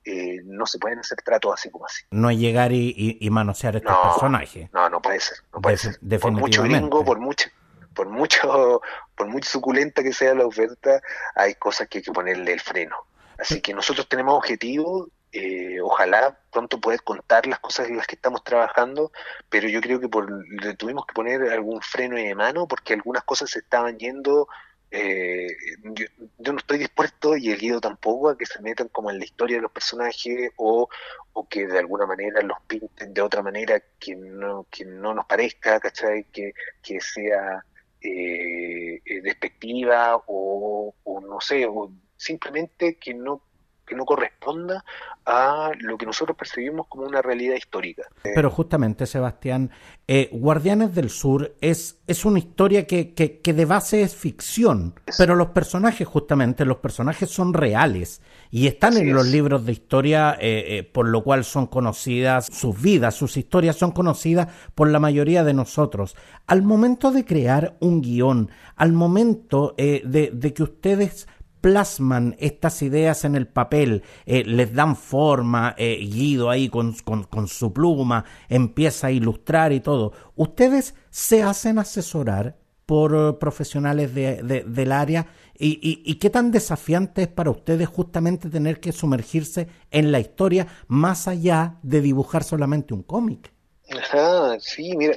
[0.07, 2.05] eh, no se pueden hacer tratos así como así.
[2.11, 4.72] No es llegar y, y, manosear estos personajes.
[4.72, 5.37] No, no puede ser.
[5.53, 5.98] No puede ser.
[6.20, 7.51] Por mucho gringo, por mucho
[7.94, 8.81] por mucho,
[9.16, 11.00] por mucho suculenta que sea la oferta,
[11.35, 12.96] hay cosas que hay que ponerle el freno.
[13.38, 18.16] Así que nosotros tenemos objetivos, eh, ojalá pronto poder contar las cosas en las que
[18.16, 19.12] estamos trabajando,
[19.48, 20.28] pero yo creo que por,
[20.76, 24.46] tuvimos que poner algún freno de mano porque algunas cosas se estaban yendo.
[24.90, 25.48] Eh,
[25.83, 29.24] yo, no estoy dispuesto y el guido tampoco a que se metan como en la
[29.24, 30.87] historia de los personajes o,
[31.33, 35.24] o que de alguna manera los pinten de otra manera que no, que no nos
[35.24, 36.24] parezca, ¿cachai?
[36.24, 36.52] Que
[37.00, 37.64] sea
[38.03, 43.43] eh, eh, despectiva o, no sé, o simplemente que no
[43.92, 44.85] que no corresponda
[45.26, 48.05] a lo que nosotros percibimos como una realidad histórica.
[48.22, 49.70] Pero justamente, Sebastián,
[50.09, 54.94] eh, Guardianes del Sur es, es una historia que, que, que de base es ficción,
[55.18, 60.37] pero los personajes, justamente, los personajes son reales y están en los libros de historia,
[60.40, 64.98] eh, eh, por lo cual son conocidas sus vidas, sus historias son conocidas por la
[64.98, 66.16] mayoría de nosotros.
[66.46, 71.28] Al momento de crear un guion, al momento de, de que ustedes
[71.62, 77.48] plasman estas ideas en el papel, eh, les dan forma, eh, Guido ahí con, con,
[77.48, 80.12] su pluma empieza a ilustrar y todo.
[80.37, 85.29] ¿Ustedes se hacen asesorar por eh, profesionales de, del área?
[85.56, 90.67] ¿Y, y, qué tan desafiante es para ustedes justamente tener que sumergirse en la historia
[90.88, 93.52] más allá de dibujar solamente un cómic?
[93.88, 95.17] Ajá, sí, mira,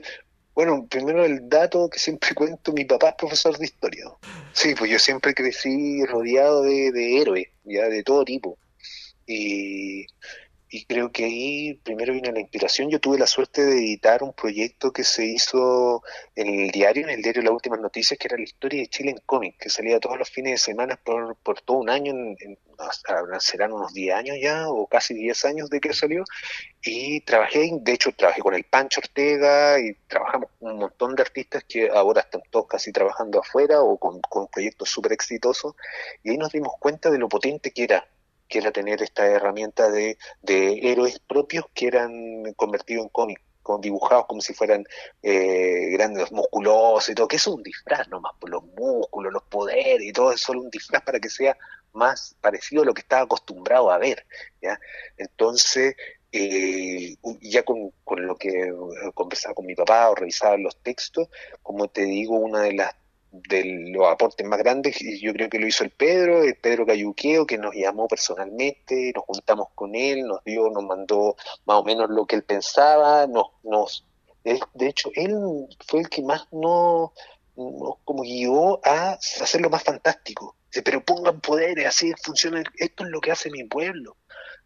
[0.56, 4.06] bueno, primero el dato que siempre cuento, mi papá es profesor de historia.
[4.54, 8.58] Sí, pues yo siempre crecí rodeado de, héroes, ya de todo tipo.
[9.28, 10.06] Y,
[10.70, 12.90] y creo que ahí primero viene la inspiración.
[12.90, 16.02] Yo tuve la suerte de editar un proyecto que se hizo
[16.36, 19.12] en el diario, en el diario Las Últimas Noticias, que era la historia de Chile
[19.12, 22.58] en cómic, que salía todos los fines de semana por, por todo un año, en,
[23.40, 26.24] serán unos 10 años ya, o casi 10 años de que salió,
[26.82, 31.22] y trabajé, de hecho trabajé con el Pancho Ortega y trabajamos con un montón de
[31.22, 35.76] artistas que ahora están todos casi trabajando afuera o con, con proyectos súper exitosos,
[36.24, 38.08] y ahí nos dimos cuenta de lo potente que era
[38.56, 43.42] que era tener esta herramienta de, de héroes propios que eran convertidos en cómics
[43.82, 44.86] dibujados como si fueran
[45.24, 50.04] eh, grandes, musculosos y todo, que es un disfraz nomás, por los músculos, los poderes
[50.04, 51.58] y todo, es solo un disfraz para que sea
[51.92, 54.26] más parecido a lo que estaba acostumbrado a ver.
[54.62, 54.80] ¿ya?
[55.18, 55.98] Entonces,
[56.32, 58.74] eh, ya con, con, lo que
[59.16, 61.28] conversaba con mi papá o revisaba los textos,
[61.62, 62.96] como te digo, una de las
[63.50, 66.86] de los aportes más grandes, y yo creo que lo hizo el Pedro, el Pedro
[66.86, 71.84] Cayuqueo, que nos llamó personalmente, nos juntamos con él, nos dio, nos mandó más o
[71.84, 74.06] menos lo que él pensaba, nos, nos
[74.46, 77.12] de hecho, él fue el que más nos,
[77.56, 80.56] como guió a hacerlo más fantástico.
[80.84, 84.18] Pero pongan poderes, así funciona, esto es lo que hace mi pueblo.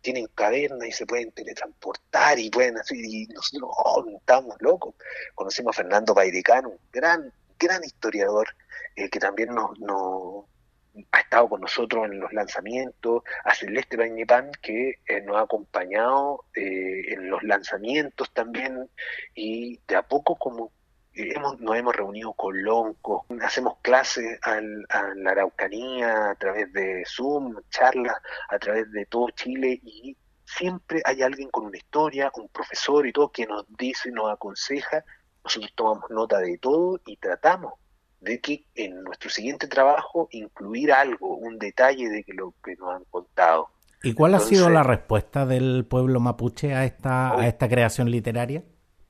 [0.01, 4.95] Tienen cavernas y se pueden teletransportar y pueden hacer, y nosotros oh, estamos locos.
[5.33, 8.47] Conocimos a Fernando Pairicano, un gran gran historiador
[8.95, 10.45] eh, que también nos,
[11.11, 16.45] ha estado con nosotros en los lanzamientos, a Celeste Bañepán, que eh, nos ha acompañado
[16.55, 18.89] eh, en los lanzamientos también,
[19.35, 20.71] y de a poco como
[21.13, 27.55] hemos, nos hemos reunido con Lonco, hacemos clases a la Araucanía a través de Zoom,
[27.69, 28.17] charlas
[28.49, 33.13] a través de todo Chile y siempre hay alguien con una historia, un profesor y
[33.13, 35.03] todo que nos dice nos aconseja
[35.49, 37.73] nosotros tomamos nota de todo y tratamos
[38.21, 43.03] de que en nuestro siguiente trabajo incluir algo, un detalle de lo que nos han
[43.05, 43.69] contado.
[44.03, 48.63] ¿Y cuál ha sido la respuesta del pueblo mapuche a esta, a esta creación literaria?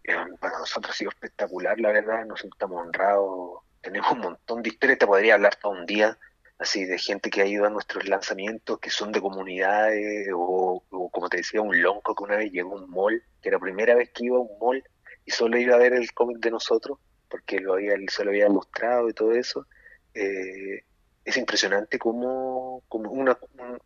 [0.03, 4.69] Eh, para nosotros ha sido espectacular, la verdad, nos estamos honrados, tenemos un montón de
[4.69, 6.17] historias, te podría hablar todo un día,
[6.57, 11.09] así de gente que ha ido a nuestros lanzamientos, que son de comunidades, o, o
[11.09, 13.61] como te decía, un lonco que una vez llegó a un mall, que era la
[13.61, 14.83] primera vez que iba a un mall,
[15.26, 16.97] y solo iba a ver el cómic de nosotros,
[17.30, 19.65] porque lo había, se lo había mostrado y todo eso,
[20.13, 20.84] eh,
[21.24, 23.38] es impresionante como, como una,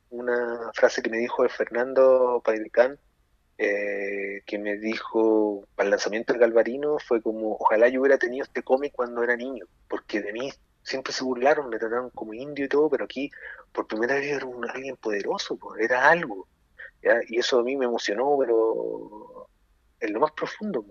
[0.09, 2.97] una frase que me dijo Fernando Pairicán,
[3.57, 8.63] eh, que me dijo el lanzamiento del Galvarino, fue como, ojalá yo hubiera tenido este
[8.63, 12.69] cómic cuando era niño, porque de mí siempre se burlaron, me trataron como indio y
[12.69, 13.29] todo, pero aquí
[13.71, 16.47] por primera vez era un, alguien poderoso, pues, era algo,
[17.27, 19.49] y eso a mí me emocionó, pero
[19.99, 20.86] en lo más profundo.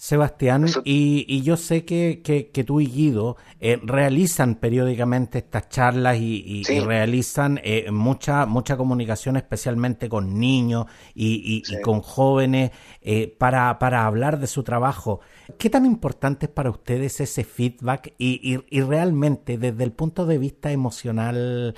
[0.00, 6.62] Sebastián, y, yo sé que, que, tú y Guido eh, realizan periódicamente estas charlas y,
[6.86, 10.86] realizan eh, mucha, mucha comunicación, especialmente con niños
[11.16, 12.70] y, con jóvenes,
[13.02, 15.18] eh, para, para hablar de su trabajo.
[15.58, 18.14] ¿Qué tan importante es para ustedes ese feedback?
[18.18, 21.74] Y, y realmente, desde el punto de vista emocional,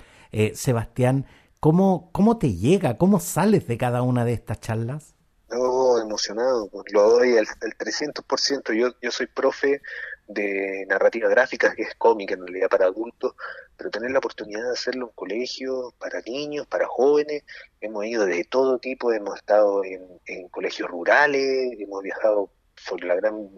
[0.52, 1.24] Sebastián,
[1.58, 2.98] ¿cómo, ¿cómo te llega?
[2.98, 5.14] ¿Cómo sales de cada una de estas charlas?
[5.52, 8.72] Emocionado, pues lo doy al, 300%.
[8.72, 9.80] Yo, yo soy profe
[10.30, 13.34] de narrativa gráfica, que es cómica en realidad para adultos,
[13.76, 17.42] pero tener la oportunidad de hacerlo en colegios, para niños, para jóvenes,
[17.80, 22.50] hemos ido de todo tipo, hemos estado en, colegios rurales, hemos viajado
[22.88, 23.50] por la gran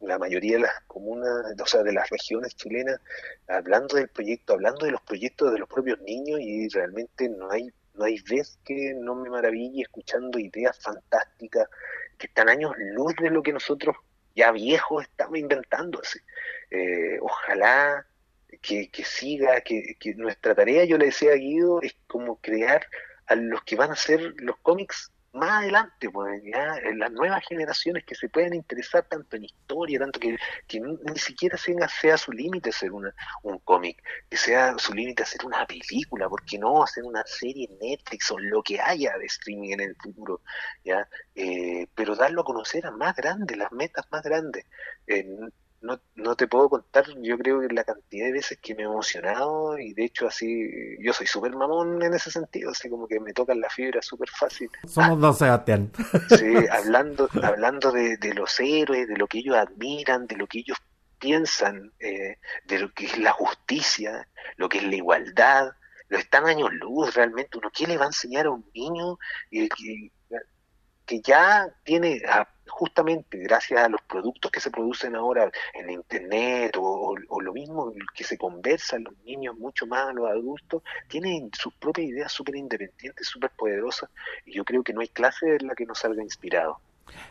[0.00, 3.00] la mayoría de las comunas, o sea, de las regiones chilenas,
[3.48, 7.70] hablando del proyecto, hablando de los proyectos de los propios niños y realmente no hay
[8.00, 11.68] no hay vez que no me maraville escuchando ideas fantásticas
[12.16, 13.94] que están años luz de lo que nosotros
[14.34, 16.00] ya viejos estamos inventando.
[16.70, 18.06] Eh, ojalá
[18.62, 22.86] que, siga, que, que, nuestra tarea, yo le decía a Guido, es como crear
[23.26, 28.04] a los que van a ser los cómics más adelante, pues, ya, las nuevas generaciones
[28.04, 30.36] que se pueden interesar tanto en historia, tanto que,
[30.78, 35.44] ni siquiera sea, sea su límite ser una, un cómic, que sea su límite hacer
[35.44, 39.72] una película, porque no hacer una serie en Netflix o lo que haya de streaming
[39.72, 40.42] en el futuro,
[40.84, 44.66] ya, eh, pero darlo a conocer a más grandes, las metas más grandes.
[45.80, 48.86] No, no te puedo contar, yo creo que la cantidad de veces que me he
[48.86, 53.18] emocionado y de hecho así, yo soy súper mamón en ese sentido, así como que
[53.18, 54.70] me tocan la fibra súper fácil.
[54.86, 55.90] Somos dos Sebastián.
[56.28, 60.58] Sí, hablando, hablando de, de, los héroes, de lo que ellos admiran, de lo que
[60.58, 60.78] ellos
[61.18, 65.72] piensan, eh, de lo que es la justicia, lo que es la igualdad,
[66.08, 69.18] lo están años luz realmente, uno, ¿qué le va a enseñar a un niño?
[69.50, 69.68] Eh,
[71.10, 72.22] que ya tiene
[72.68, 78.22] justamente gracias a los productos que se producen ahora en internet o, lo mismo que
[78.22, 83.26] se conversa los niños mucho más a los adultos, tienen sus propias ideas súper independientes,
[83.26, 84.08] súper poderosas
[84.46, 86.78] y yo creo que no hay clase en la que no salga inspirado.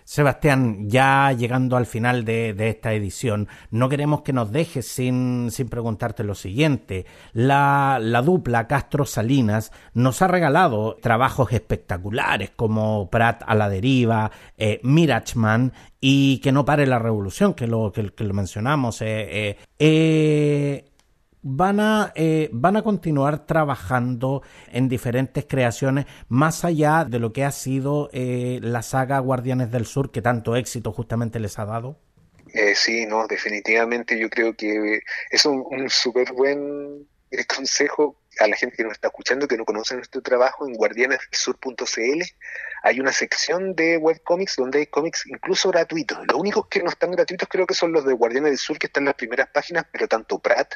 [0.04, 6.24] Sebastián, ya llegando al final de, esta edición, no queremos que nos dejes sin, preguntarte
[6.24, 7.06] lo siguiente.
[7.34, 14.80] La, dupla Castro Salinas nos ha regalado trabajos espectaculares como Prat a la deriva, eh,
[14.84, 19.02] Mirachman y Que no pare la revolución, que lo, que, lo mencionamos.
[19.02, 20.89] Eh, eh,
[21.42, 27.46] van a, eh, van a continuar trabajando en diferentes creaciones más allá de lo que
[27.46, 32.00] ha sido eh, la saga Guardianes del Sur que tanto éxito justamente les ha dado?
[32.54, 37.08] Eh, sí, no, definitivamente yo creo que es un, un súper buen
[37.56, 42.24] consejo a la gente que nos está escuchando, que no conoce nuestro trabajo, en guardianesdelsur.cl
[42.82, 46.18] hay una sección de webcomics donde hay cómics incluso gratuitos.
[46.28, 48.88] Los únicos que no están gratuitos creo que son los de Guardianes del Sur, que
[48.88, 50.76] están en las primeras páginas, pero tanto Pratt,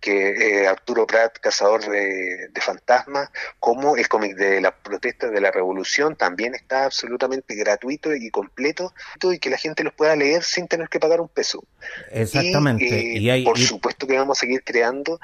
[0.00, 5.40] que eh, Arturo Pratt, cazador de, de fantasmas, como el cómic de la protesta de
[5.40, 10.42] la revolución, también está absolutamente gratuito y completo, y que la gente los pueda leer
[10.42, 11.64] sin tener que pagar un peso.
[12.10, 12.84] Exactamente.
[12.84, 15.20] Y, eh, por supuesto que vamos a seguir creando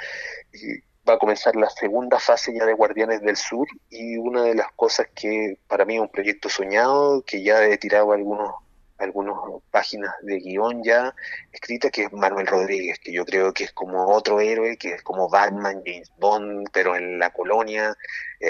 [1.11, 4.71] va a comenzar la segunda fase ya de Guardianes del Sur y una de las
[4.73, 8.55] cosas que para mí es un proyecto soñado, que ya he tirado algunos
[8.99, 9.35] algunas
[9.71, 11.15] páginas de guion ya
[11.53, 15.03] escritas, que es Manuel Rodríguez, que yo creo que es como otro héroe, que es
[15.03, 17.97] como Batman, James Bond, pero en la colonia,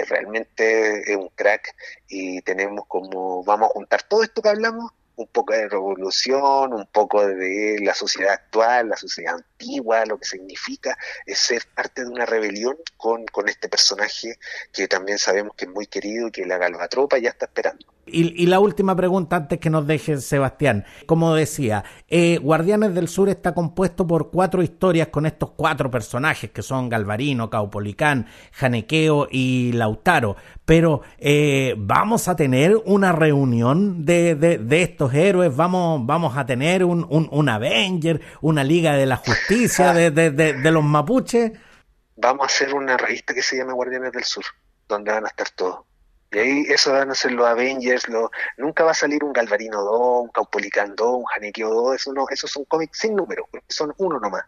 [0.08, 1.72] realmente es un crack
[2.08, 4.90] y tenemos como, vamos a juntar todo esto que hablamos
[5.20, 10.26] un poco de revolución, un poco de la sociedad actual, la sociedad antigua, lo que
[10.26, 10.96] significa
[11.26, 14.38] es ser parte de una rebelión con, con este personaje
[14.72, 17.86] que también sabemos que es muy querido y que la galvatropa ya está esperando.
[18.12, 20.84] Y, la última pregunta antes que nos deje Sebastián.
[21.06, 26.50] Como decía, eh, Guardianes del Sur está compuesto por cuatro historias con estos cuatro personajes
[26.50, 30.36] que son Galvarino, Caupolicán, Janequeo y Lautaro.
[30.64, 36.84] Pero eh, vamos a tener una reunión de, de, estos héroes, vamos, vamos a tener
[36.84, 41.52] un, un, Avenger, una Liga de la Justicia de, de los mapuches.
[42.16, 44.44] Vamos a hacer una revista que se llame Guardianes del Sur,
[44.86, 45.89] donde van a estar todos
[46.32, 49.82] y ahí eso van a ser los Avengers, lo, nunca va a salir un Galvarino
[49.82, 53.92] 2, un Caupolicán 2, un Janequeo 2, eso no, esos son cómics sin números, son
[53.98, 54.44] uno nomás.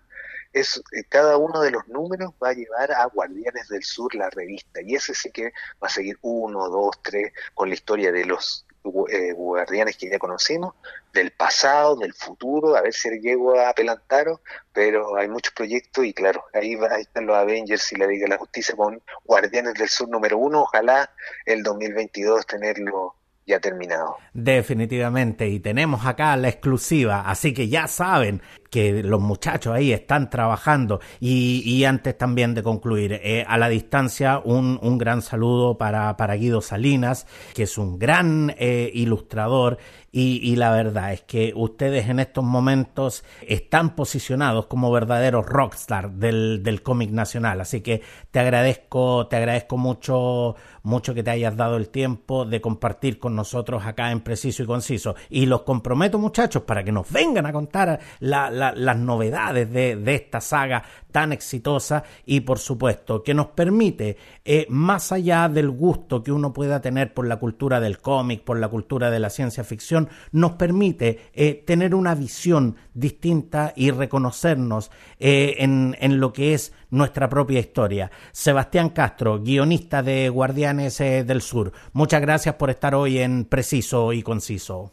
[0.53, 4.31] Es, eh, cada uno de los números va a llevar a Guardianes del Sur la
[4.31, 5.53] revista, y ese sí que
[5.83, 8.67] va a seguir uno, dos, tres, con la historia de los
[9.09, 10.75] eh, guardianes que ya conocemos,
[11.13, 14.41] del pasado, del futuro, a ver si llego a Pelantaro,
[14.73, 18.31] pero hay muchos proyectos y claro, ahí, ahí están los Avengers y la Liga de
[18.31, 21.11] la Justicia con Guardianes del Sur número uno, ojalá
[21.45, 23.15] el 2022 tenerlo
[23.47, 24.17] ya terminado.
[24.33, 30.31] Definitivamente, y tenemos acá la exclusiva, así que ya saben que los muchachos ahí están
[30.31, 36.17] trabajando y, antes también de concluir, eh, a la distancia un, un gran saludo para,
[36.17, 39.77] para, Guido Salinas, que es un gran eh, ilustrador
[40.15, 46.63] y, la verdad es que ustedes en estos momentos están posicionados como verdaderos rockstar del,
[46.63, 47.63] del cómic nacional.
[47.63, 52.61] Así que te agradezco, te agradezco mucho, mucho que te hayas dado el tiempo de
[52.61, 55.15] compartir con nosotros acá en Preciso y Conciso.
[55.31, 60.43] Y los comprometo, muchachos, para que nos vengan a contar las novedades de, de esta
[60.43, 60.83] saga
[61.13, 66.53] tan exitosa y por supuesto que nos permite, eh, más allá del gusto que uno
[66.53, 70.02] pueda tener por la cultura del cómic, por la cultura de la ciencia ficción,
[70.33, 76.73] nos permite eh, tener una visión distinta y reconocernos eh, en, en, lo que es
[76.91, 78.11] nuestra propia historia.
[78.33, 84.23] Sebastián Castro, guionista de Guardianes del Sur, muchas gracias por estar hoy en Preciso y
[84.23, 84.93] Conciso.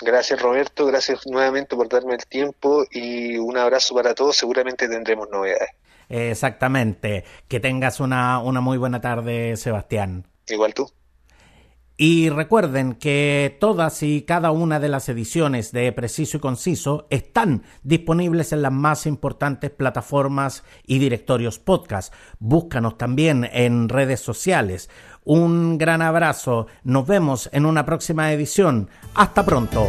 [0.00, 5.28] Gracias Roberto, gracias nuevamente por darme el tiempo y un abrazo para todos, seguramente tendremos
[5.30, 5.70] novedades.
[6.08, 10.24] Exactamente, que tengas una, una muy buena tarde Sebastián.
[10.46, 10.90] Igual tú.
[12.00, 17.64] Y recuerden que todas y cada una de las ediciones de Preciso y Conciso están
[17.82, 22.14] disponibles en las más importantes plataformas y directorios podcast.
[22.38, 24.88] Búscanos también en redes sociales.
[25.24, 26.68] Un gran abrazo.
[26.84, 28.88] Nos vemos en una próxima edición.
[29.14, 29.88] Hasta pronto.